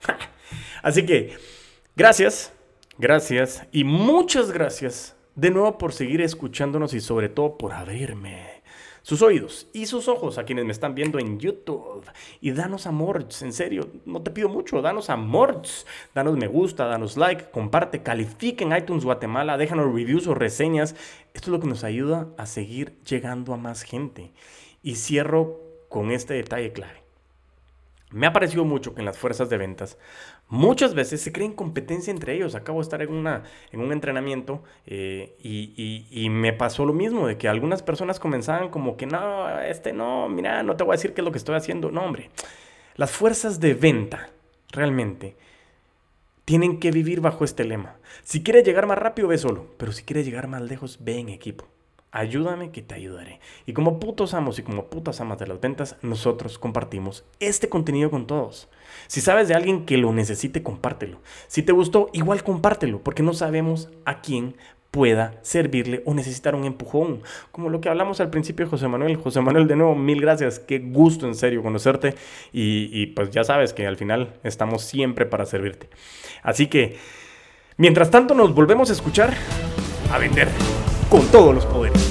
Así 0.82 1.06
que, 1.06 1.36
gracias, 1.94 2.52
gracias 2.98 3.66
y 3.70 3.84
muchas 3.84 4.50
gracias 4.50 5.16
de 5.34 5.50
nuevo 5.50 5.78
por 5.78 5.92
seguir 5.92 6.20
escuchándonos 6.20 6.94
y 6.94 7.00
sobre 7.00 7.28
todo 7.28 7.58
por 7.58 7.72
abrirme 7.72 8.53
sus 9.04 9.20
oídos 9.20 9.68
y 9.74 9.84
sus 9.84 10.08
ojos 10.08 10.38
a 10.38 10.44
quienes 10.44 10.64
me 10.64 10.72
están 10.72 10.94
viendo 10.94 11.18
en 11.18 11.38
YouTube. 11.38 12.10
Y 12.40 12.52
danos 12.52 12.86
amor, 12.86 13.26
en 13.42 13.52
serio, 13.52 13.90
no 14.06 14.22
te 14.22 14.30
pido 14.30 14.48
mucho, 14.48 14.80
danos 14.80 15.10
amor, 15.10 15.60
danos 16.14 16.38
me 16.38 16.46
gusta, 16.46 16.86
danos 16.86 17.18
like, 17.18 17.50
comparte, 17.50 18.02
califiquen 18.02 18.74
iTunes 18.74 19.04
Guatemala, 19.04 19.58
déjanos 19.58 19.92
reviews 19.92 20.26
o 20.26 20.34
reseñas. 20.34 20.96
Esto 21.34 21.48
es 21.48 21.52
lo 21.52 21.60
que 21.60 21.66
nos 21.66 21.84
ayuda 21.84 22.28
a 22.38 22.46
seguir 22.46 22.98
llegando 23.04 23.52
a 23.52 23.58
más 23.58 23.82
gente. 23.82 24.32
Y 24.82 24.94
cierro 24.96 25.60
con 25.90 26.10
este 26.10 26.32
detalle 26.32 26.72
clave. 26.72 27.03
Me 28.14 28.28
ha 28.28 28.32
parecido 28.32 28.64
mucho 28.64 28.94
que 28.94 29.00
en 29.00 29.06
las 29.06 29.18
fuerzas 29.18 29.50
de 29.50 29.58
ventas 29.58 29.98
muchas 30.48 30.94
veces 30.94 31.20
se 31.20 31.32
creen 31.32 31.52
competencia 31.52 32.12
entre 32.12 32.34
ellos. 32.34 32.54
Acabo 32.54 32.78
de 32.78 32.84
estar 32.84 33.02
en, 33.02 33.12
una, 33.12 33.42
en 33.72 33.80
un 33.80 33.90
entrenamiento 33.90 34.62
eh, 34.86 35.34
y, 35.40 36.06
y, 36.08 36.30
me 36.30 36.52
pasó 36.52 36.86
lo 36.86 36.92
mismo, 36.92 37.26
de 37.26 37.38
que 37.38 37.48
algunas 37.48 37.82
personas 37.82 38.20
comenzaban 38.20 38.68
como 38.68 38.96
que 38.96 39.06
no, 39.06 39.60
este 39.60 39.92
no, 39.92 40.28
mira, 40.28 40.62
no 40.62 40.76
te 40.76 40.84
voy 40.84 40.92
a 40.92 40.96
decir 40.96 41.12
qué 41.12 41.22
es 41.22 41.24
lo 41.24 41.32
que 41.32 41.38
estoy 41.38 41.56
haciendo. 41.56 41.90
No, 41.90 42.04
hombre, 42.04 42.30
las 42.94 43.10
fuerzas 43.10 43.58
de 43.58 43.74
venta 43.74 44.30
realmente 44.70 45.36
tienen 46.44 46.78
que 46.78 46.92
vivir 46.92 47.20
bajo 47.20 47.44
este 47.44 47.64
lema. 47.64 47.96
Si 48.22 48.44
quieres 48.44 48.64
llegar 48.64 48.86
más 48.86 48.98
rápido, 48.98 49.26
ve 49.26 49.38
solo, 49.38 49.74
pero 49.76 49.90
si 49.90 50.04
quieres 50.04 50.24
llegar 50.24 50.46
más 50.46 50.62
lejos, 50.62 50.98
ve 51.00 51.18
en 51.18 51.30
equipo. 51.30 51.66
Ayúdame 52.14 52.70
que 52.70 52.80
te 52.80 52.94
ayudaré. 52.94 53.40
Y 53.66 53.72
como 53.72 53.98
putos 53.98 54.34
amos 54.34 54.60
y 54.60 54.62
como 54.62 54.84
putas 54.84 55.20
amas 55.20 55.36
de 55.40 55.48
las 55.48 55.60
ventas, 55.60 55.96
nosotros 56.00 56.60
compartimos 56.60 57.24
este 57.40 57.68
contenido 57.68 58.08
con 58.08 58.28
todos. 58.28 58.68
Si 59.08 59.20
sabes 59.20 59.48
de 59.48 59.54
alguien 59.54 59.84
que 59.84 59.98
lo 59.98 60.12
necesite, 60.12 60.62
compártelo. 60.62 61.18
Si 61.48 61.64
te 61.64 61.72
gustó, 61.72 62.10
igual 62.12 62.44
compártelo, 62.44 63.00
porque 63.00 63.24
no 63.24 63.34
sabemos 63.34 63.90
a 64.04 64.20
quién 64.20 64.54
pueda 64.92 65.40
servirle 65.42 66.04
o 66.06 66.14
necesitar 66.14 66.54
un 66.54 66.66
empujón. 66.66 67.20
Como 67.50 67.68
lo 67.68 67.80
que 67.80 67.88
hablamos 67.88 68.20
al 68.20 68.30
principio 68.30 68.68
José 68.68 68.86
Manuel. 68.86 69.16
José 69.16 69.40
Manuel, 69.40 69.66
de 69.66 69.74
nuevo, 69.74 69.96
mil 69.96 70.20
gracias. 70.20 70.60
Qué 70.60 70.78
gusto 70.78 71.26
en 71.26 71.34
serio 71.34 71.64
conocerte. 71.64 72.14
Y, 72.52 72.90
y 72.92 73.06
pues 73.06 73.30
ya 73.30 73.42
sabes 73.42 73.72
que 73.72 73.88
al 73.88 73.96
final 73.96 74.34
estamos 74.44 74.84
siempre 74.84 75.26
para 75.26 75.46
servirte. 75.46 75.90
Así 76.44 76.68
que, 76.68 76.96
mientras 77.76 78.12
tanto 78.12 78.36
nos 78.36 78.54
volvemos 78.54 78.88
a 78.90 78.92
escuchar, 78.92 79.34
a 80.12 80.18
vender 80.18 80.46
con 81.14 81.26
todos 81.28 81.54
los 81.54 81.66
poderes. 81.66 82.03